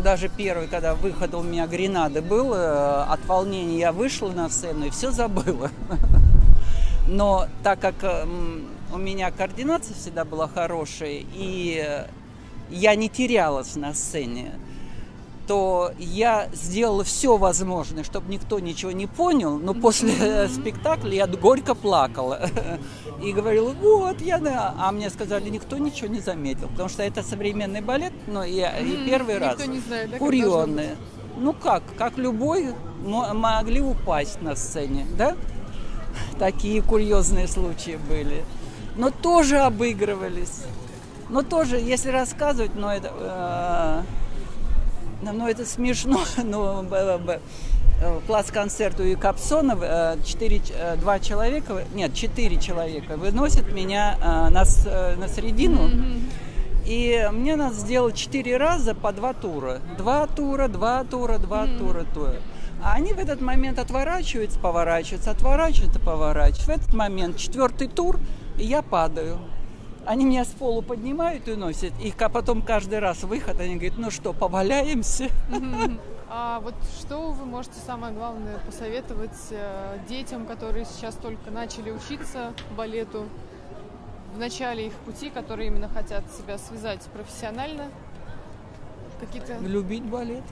даже 0.00 0.28
первый, 0.28 0.66
когда 0.66 0.96
выход 0.96 1.32
у 1.34 1.44
меня 1.44 1.68
гренады 1.68 2.20
был, 2.20 2.52
э, 2.54 3.04
от 3.04 3.24
волнения 3.26 3.78
я 3.78 3.92
вышла 3.92 4.32
на 4.32 4.48
сцену 4.48 4.86
и 4.86 4.90
все 4.90 5.12
забыла. 5.12 5.70
Но 7.06 7.46
так 7.62 7.78
как 7.78 8.26
у 8.92 8.98
меня 8.98 9.30
координация 9.30 9.94
всегда 9.94 10.24
была 10.24 10.48
хорошая, 10.48 11.22
и 11.22 12.04
я 12.68 12.96
не 12.96 13.08
терялась 13.08 13.76
на 13.76 13.94
сцене, 13.94 14.54
то 15.46 15.92
я 15.98 16.48
сделала 16.52 17.04
все 17.04 17.36
возможное, 17.36 18.04
чтобы 18.04 18.32
никто 18.32 18.58
ничего 18.60 18.92
не 18.92 19.06
понял, 19.06 19.58
но 19.58 19.74
после 19.74 20.48
спектакля 20.48 21.14
я 21.14 21.26
горько 21.26 21.74
плакала 21.74 22.48
и 23.22 23.32
говорила, 23.32 23.70
вот, 23.70 24.20
я, 24.20 24.40
а 24.78 24.92
мне 24.92 25.10
сказали, 25.10 25.48
никто 25.50 25.78
ничего 25.78 26.08
не 26.08 26.20
заметил, 26.20 26.68
потому 26.68 26.88
что 26.88 27.02
это 27.02 27.22
современный 27.22 27.80
балет, 27.80 28.12
но 28.26 28.44
я 28.44 28.78
и 28.78 29.06
первый 29.06 29.38
раз 29.38 29.66
не 29.66 29.80
знает, 29.80 30.10
да, 30.10 30.18
курьезные. 30.18 30.96
Ну 31.36 31.52
как, 31.52 31.82
как 31.98 32.16
любой, 32.16 32.74
могли 33.02 33.80
упасть 33.80 34.40
на 34.40 34.54
сцене, 34.56 35.06
да? 35.18 35.36
Такие 36.38 36.80
курьезные 36.80 37.48
случаи 37.48 37.98
были. 38.08 38.44
Но 38.96 39.10
тоже 39.10 39.58
обыгрывались. 39.58 40.62
Но 41.28 41.42
тоже, 41.42 41.76
если 41.78 42.10
рассказывать, 42.10 42.74
но 42.76 42.92
это... 42.92 43.10
Э, 43.18 44.02
ну, 45.32 45.48
это 45.48 45.64
смешно, 45.64 46.20
но 46.44 46.84
класс-концерт 48.26 49.00
у 49.00 49.16
Капсона, 49.16 50.18
4, 50.24 50.62
2 51.00 51.18
человека, 51.20 51.84
нет, 51.94 52.14
4 52.14 52.56
человека 52.58 53.16
выносят 53.16 53.72
меня 53.72 54.16
на, 54.20 54.50
на 54.50 55.28
середину. 55.28 55.90
И 56.84 57.28
мне 57.32 57.56
надо 57.56 57.74
сделать 57.74 58.14
4 58.14 58.56
раза 58.58 58.94
по 58.94 59.12
2 59.12 59.32
тура. 59.34 59.80
2 59.96 60.26
тура, 60.28 60.68
2 60.68 61.04
тура, 61.04 61.38
2 61.38 61.64
mm-hmm. 61.64 61.78
тура, 61.78 62.04
тура. 62.12 62.36
А 62.82 62.94
они 62.94 63.14
в 63.14 63.18
этот 63.18 63.40
момент 63.40 63.78
отворачиваются, 63.78 64.58
поворачиваются, 64.58 65.30
отворачиваются, 65.30 65.98
поворачиваются. 65.98 66.66
В 66.66 66.68
этот 66.68 66.92
момент 66.92 67.38
четвертый 67.38 67.88
тур, 67.88 68.20
и 68.58 68.64
я 68.66 68.82
падаю. 68.82 69.38
Они 70.06 70.24
меня 70.24 70.44
с 70.44 70.48
полу 70.48 70.82
поднимают 70.82 71.48
и 71.48 71.54
носят. 71.54 71.92
И 72.02 72.12
потом 72.12 72.62
каждый 72.62 72.98
раз 72.98 73.22
выход, 73.22 73.60
они 73.60 73.76
говорят, 73.76 73.98
ну 73.98 74.10
что, 74.10 74.32
поваляемся? 74.32 75.28
А 76.36 76.58
вот 76.58 76.74
что 76.98 77.30
вы 77.30 77.44
можете 77.44 77.78
самое 77.86 78.12
главное 78.12 78.58
посоветовать 78.66 79.38
э, 79.50 79.98
детям, 80.08 80.46
которые 80.46 80.84
сейчас 80.84 81.14
только 81.14 81.52
начали 81.52 81.92
учиться 81.92 82.54
балету, 82.76 83.28
в 84.34 84.38
начале 84.38 84.88
их 84.88 84.94
пути, 84.94 85.30
которые 85.30 85.68
именно 85.68 85.88
хотят 85.88 86.24
себя 86.32 86.58
связать 86.58 87.02
профессионально? 87.12 87.88
Какие-то... 89.20 89.58
Любить 89.60 90.02
балет. 90.02 90.42